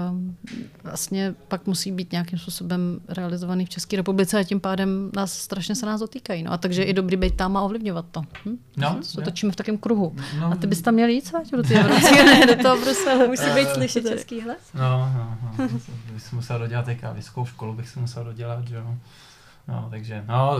vlastně 0.84 1.34
pak 1.48 1.66
musí 1.66 1.92
být 1.92 2.12
nějakým 2.12 2.38
způsobem 2.38 3.00
realizovaný 3.08 3.66
v 3.66 3.68
České 3.68 3.96
republice 3.96 4.38
a 4.38 4.44
tím 4.44 4.60
pádem 4.60 5.10
nás 5.16 5.32
strašně 5.32 5.74
se 5.74 5.86
nás 5.86 6.00
dotýkají. 6.00 6.42
No 6.42 6.52
a 6.52 6.56
takže 6.56 6.84
je 6.84 6.92
dobrý 6.92 7.16
být 7.16 7.34
tam 7.34 7.56
a 7.56 7.62
ovlivňovat 7.62 8.04
to. 8.10 8.22
Hm? 8.46 8.56
No, 8.76 8.98
se 9.02 9.20
točíme 9.20 9.52
v 9.52 9.56
takém 9.56 9.78
kruhu. 9.78 10.16
No, 10.40 10.46
a 10.46 10.56
ty 10.56 10.66
bys 10.66 10.82
tam 10.82 10.94
měl 10.94 11.08
jít, 11.08 11.26
co? 11.26 11.56
Do 11.56 11.62
té 11.62 11.74
Evropské 11.80 12.46
do 12.46 12.62
toho 12.62 12.76
Bruselu. 12.76 13.28
Musí 13.28 13.50
být 13.54 13.68
slyšet 13.68 14.08
český 14.08 14.40
hlas. 14.40 14.58
No, 14.74 15.12
no, 15.14 15.38
no. 15.58 15.68
Bych 16.12 16.32
musel 16.32 16.58
dodělat 16.58 16.84
teďka 16.84 17.12
vysokou 17.12 17.46
školu, 17.46 17.74
bych 17.74 17.88
si 17.88 18.00
musel 18.00 18.24
dodělat, 18.24 18.68
že 18.68 18.76
jo. 18.76 18.94
No, 19.68 19.86
takže, 19.90 20.24
no, 20.28 20.58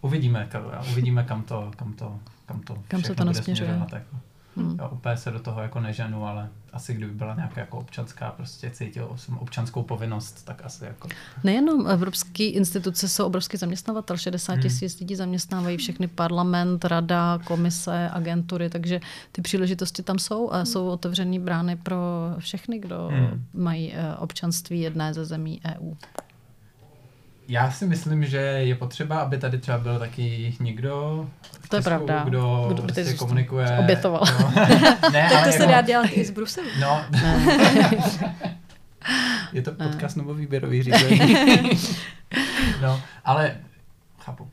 uvidíme, 0.00 0.48
uvidíme, 0.92 1.24
kam 1.24 1.42
to, 1.42 1.70
kam 1.76 1.92
to, 1.92 2.18
kam 2.46 2.60
to 2.60 2.82
kam 2.88 3.02
se 3.02 3.14
to 3.14 3.24
nasměřuje. 3.24 3.70
Jako. 3.92 4.16
Hmm. 4.56 4.76
Já 4.78 4.88
úplně 4.88 5.16
se 5.16 5.30
do 5.30 5.38
toho 5.38 5.62
jako 5.62 5.80
neženu, 5.80 6.26
ale 6.26 6.48
asi 6.72 6.94
kdyby 6.94 7.12
byla 7.12 7.34
nějaká 7.34 7.60
jako 7.60 7.78
občanská, 7.78 8.30
prostě 8.30 8.70
cítil 8.70 9.12
jsem 9.16 9.38
občanskou 9.38 9.82
povinnost, 9.82 10.44
tak 10.44 10.64
asi 10.64 10.84
jako... 10.84 11.08
Nejenom 11.44 11.86
evropské 11.86 12.44
instituce 12.44 13.08
jsou 13.08 13.26
obrovský 13.26 13.56
zaměstnavatel, 13.56 14.16
60 14.16 14.52
hmm. 14.52 14.62
tisíc 14.62 14.92
hmm. 14.92 14.98
lidí 15.00 15.16
zaměstnávají 15.16 15.76
všechny 15.76 16.08
parlament, 16.08 16.84
rada, 16.84 17.38
komise, 17.44 18.10
agentury, 18.12 18.70
takže 18.70 19.00
ty 19.32 19.42
příležitosti 19.42 20.02
tam 20.02 20.18
jsou 20.18 20.50
a 20.50 20.56
hmm. 20.56 20.66
jsou 20.66 20.88
otevřený 20.88 21.38
brány 21.38 21.76
pro 21.76 21.96
všechny, 22.38 22.78
kdo 22.78 23.08
hmm. 23.12 23.44
mají 23.54 23.92
eh, 23.94 24.16
občanství 24.16 24.80
jedné 24.80 25.14
ze 25.14 25.24
zemí 25.24 25.60
EU. 25.64 25.94
Já 27.48 27.70
si 27.70 27.86
myslím, 27.86 28.24
že 28.24 28.36
je 28.38 28.74
potřeba, 28.74 29.18
aby 29.18 29.38
tady 29.38 29.58
třeba 29.58 29.78
byl 29.78 29.98
taky 29.98 30.54
někdo, 30.60 31.26
to 31.68 31.76
je 31.76 31.82
pravda. 31.82 32.24
Kdo, 32.24 32.64
kdo 32.68 32.82
prostě 32.82 33.14
komunikuje. 33.14 33.78
Obětoval. 33.78 34.22
No. 34.40 34.52
ne, 35.12 35.28
tak 35.32 35.44
to 35.44 35.52
se 35.52 35.58
jako... 35.58 35.72
dá 35.72 35.80
dělat 35.80 36.06
i 36.12 36.24
z 36.24 36.30
Bruselu. 36.30 36.68
No. 36.80 37.04
je 39.52 39.62
to 39.62 39.72
podcast 39.72 40.16
nebo 40.16 40.34
výběrový 40.34 40.82
řízení. 40.82 41.20
no, 42.82 43.02
ale 43.24 43.56
chápu. 44.18 44.48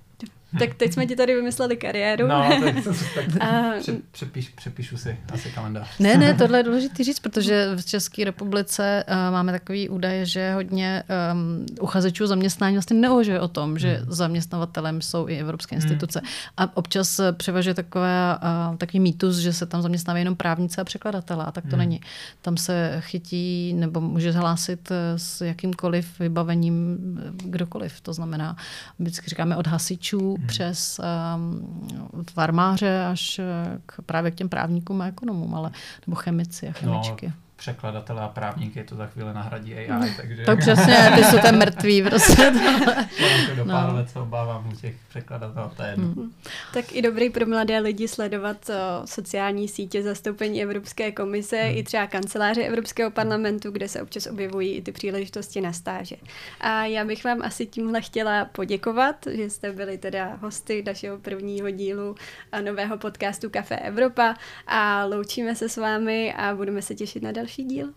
Tak 0.60 0.74
teď 0.74 0.94
jsme 0.94 1.06
ti 1.06 1.16
tady 1.16 1.36
vymysleli 1.36 1.78
kariéru. 1.78 2.28
No, 2.28 2.50
tak, 2.64 2.76
tak 3.16 3.44
a... 3.44 3.74
přepíš, 4.12 4.50
přepíšu 4.50 4.98
si 4.98 5.18
asi 5.34 5.50
kalendář. 5.50 5.88
Ne, 6.00 6.18
ne, 6.18 6.34
tohle 6.38 6.60
je 6.60 6.64
důležité 6.64 7.04
říct, 7.04 7.20
protože 7.20 7.76
v 7.76 7.86
České 7.86 8.24
republice 8.24 9.04
uh, 9.08 9.16
máme 9.16 9.52
takový 9.52 9.90
údaj, 9.90 10.26
že 10.26 10.54
hodně 10.54 11.04
um, 11.34 11.66
uchazečů 11.82 12.28
zaměstnání 12.28 12.76
vlastně 12.76 12.98
neuvažuje 12.98 13.40
o 13.40 13.48
tom, 13.48 13.80
že 13.80 13.96
hmm. 13.96 14.12
zaměstnavatelem 14.12 15.02
jsou 15.02 15.28
i 15.28 15.40
evropské 15.40 15.76
instituce. 15.76 16.20
Hmm. 16.20 16.30
A 16.58 16.78
občas 16.78 17.22
převažuje 17.32 17.74
takové, 17.74 18.38
uh, 18.70 18.78
takový 18.78 19.00
mýtus, 19.00 19.38
že 19.38 19.54
se 19.54 19.66
tam 19.66 19.82
zaměstnávají 19.82 20.22
jenom 20.22 20.36
právníci 20.36 20.82
a 20.82 20.84
překladatelé, 20.84 21.46
a 21.46 21.52
tak 21.52 21.64
to 21.64 21.70
hmm. 21.70 21.80
není. 21.80 22.02
Tam 22.42 22.58
se 22.58 22.98
chytí 23.00 23.74
nebo 23.74 24.02
může 24.02 24.32
hlásit 24.32 24.92
s 25.18 25.42
jakýmkoliv 25.42 26.20
vybavením 26.20 26.98
kdokoliv. 27.44 28.02
To 28.02 28.14
znamená, 28.14 28.56
vždycky 29.00 29.30
říkáme 29.30 29.58
od 29.58 29.68
hasičů, 29.68 30.36
hmm. 30.44 30.48
přes 30.48 31.00
um, 31.36 32.24
farmáře 32.34 33.06
až 33.06 33.42
k, 33.86 34.02
právě 34.06 34.32
k 34.32 34.36
těm 34.36 34.50
právníkům 34.50 35.02
a 35.02 35.06
ekonomům, 35.06 35.56
ale, 35.56 35.72
nebo 36.08 36.16
chemici 36.16 36.68
a 36.68 36.70
no, 36.70 36.74
chemičky. 36.74 37.28
No, 37.28 37.34
překladatele 37.56 38.22
a 38.22 38.28
právníky 38.28 38.84
to 38.84 38.96
za 38.96 39.08
chvíli 39.08 39.34
nahradí 39.34 39.76
AI, 39.76 40.14
takže... 40.18 40.44
Tak 40.44 40.60
přesně, 40.60 41.12
ty 41.16 41.24
jsou 41.24 41.38
tam 41.38 41.58
mrtví 41.58 42.04
prostě. 42.04 42.52
do 43.56 43.66
pár 43.66 43.90
no. 43.90 43.96
let 43.96 44.10
se 44.10 44.20
obávám 44.20 44.70
u 44.74 44.76
těch 44.76 44.96
překladatelů, 45.10 45.72
to 45.78 45.84
je 45.84 45.90
jedno. 45.90 46.06
Mm. 46.06 46.34
Tak 46.74 46.96
i 46.96 47.02
dobrý 47.02 47.30
pro 47.30 47.46
mladé 47.46 47.80
lidi 47.80 48.08
sledovat 48.08 48.70
o, 48.70 49.08
sociální 49.08 49.68
sítě 49.68 50.04
zastoupení 50.04 50.64
Evropské 50.64 51.12
komise 51.12 51.64
mm. 51.64 51.78
i 51.78 51.84
třeba 51.84 52.08
kanceláře 52.08 52.64
Evropského 52.64 53.12
parlamentu, 53.12 53.72
kde 53.72 53.88
se 53.88 54.02
občas 54.02 54.28
objevují 54.28 54.74
i 54.74 54.82
ty 54.82 54.92
příležitosti 54.92 55.62
na 55.62 55.74
stáže. 55.74 56.16
A 56.62 56.86
já 56.86 57.06
bych 57.06 57.24
vám 57.24 57.42
asi 57.42 57.66
tímhle 57.66 58.02
chtěla 58.02 58.46
poděkovat, 58.46 59.16
že 59.32 59.50
jste 59.50 59.72
byli 59.72 59.98
teda 59.98 60.38
hosty 60.42 60.84
našeho 60.86 61.18
prvního 61.18 61.70
dílu 61.70 62.16
a 62.52 62.62
nového 62.62 62.98
podcastu 62.98 63.50
Café 63.50 63.76
Evropa 63.76 64.36
a 64.68 65.06
loučíme 65.06 65.56
se 65.56 65.70
s 65.70 65.78
vámi 65.78 66.34
a 66.34 66.56
budeme 66.56 66.82
se 66.82 66.96
těšit 66.96 67.24
na 67.24 67.32
další 67.32 67.43
další 67.44 67.64
díl. 67.64 67.94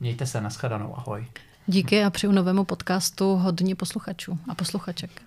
Mějte 0.00 0.26
se, 0.26 0.40
nashledanou, 0.40 0.98
ahoj. 0.98 1.26
Díky 1.66 2.04
a 2.04 2.10
přeju 2.10 2.32
novému 2.32 2.64
podcastu 2.64 3.36
hodně 3.36 3.74
posluchačů 3.74 4.38
a 4.48 4.54
posluchaček. 4.54 5.22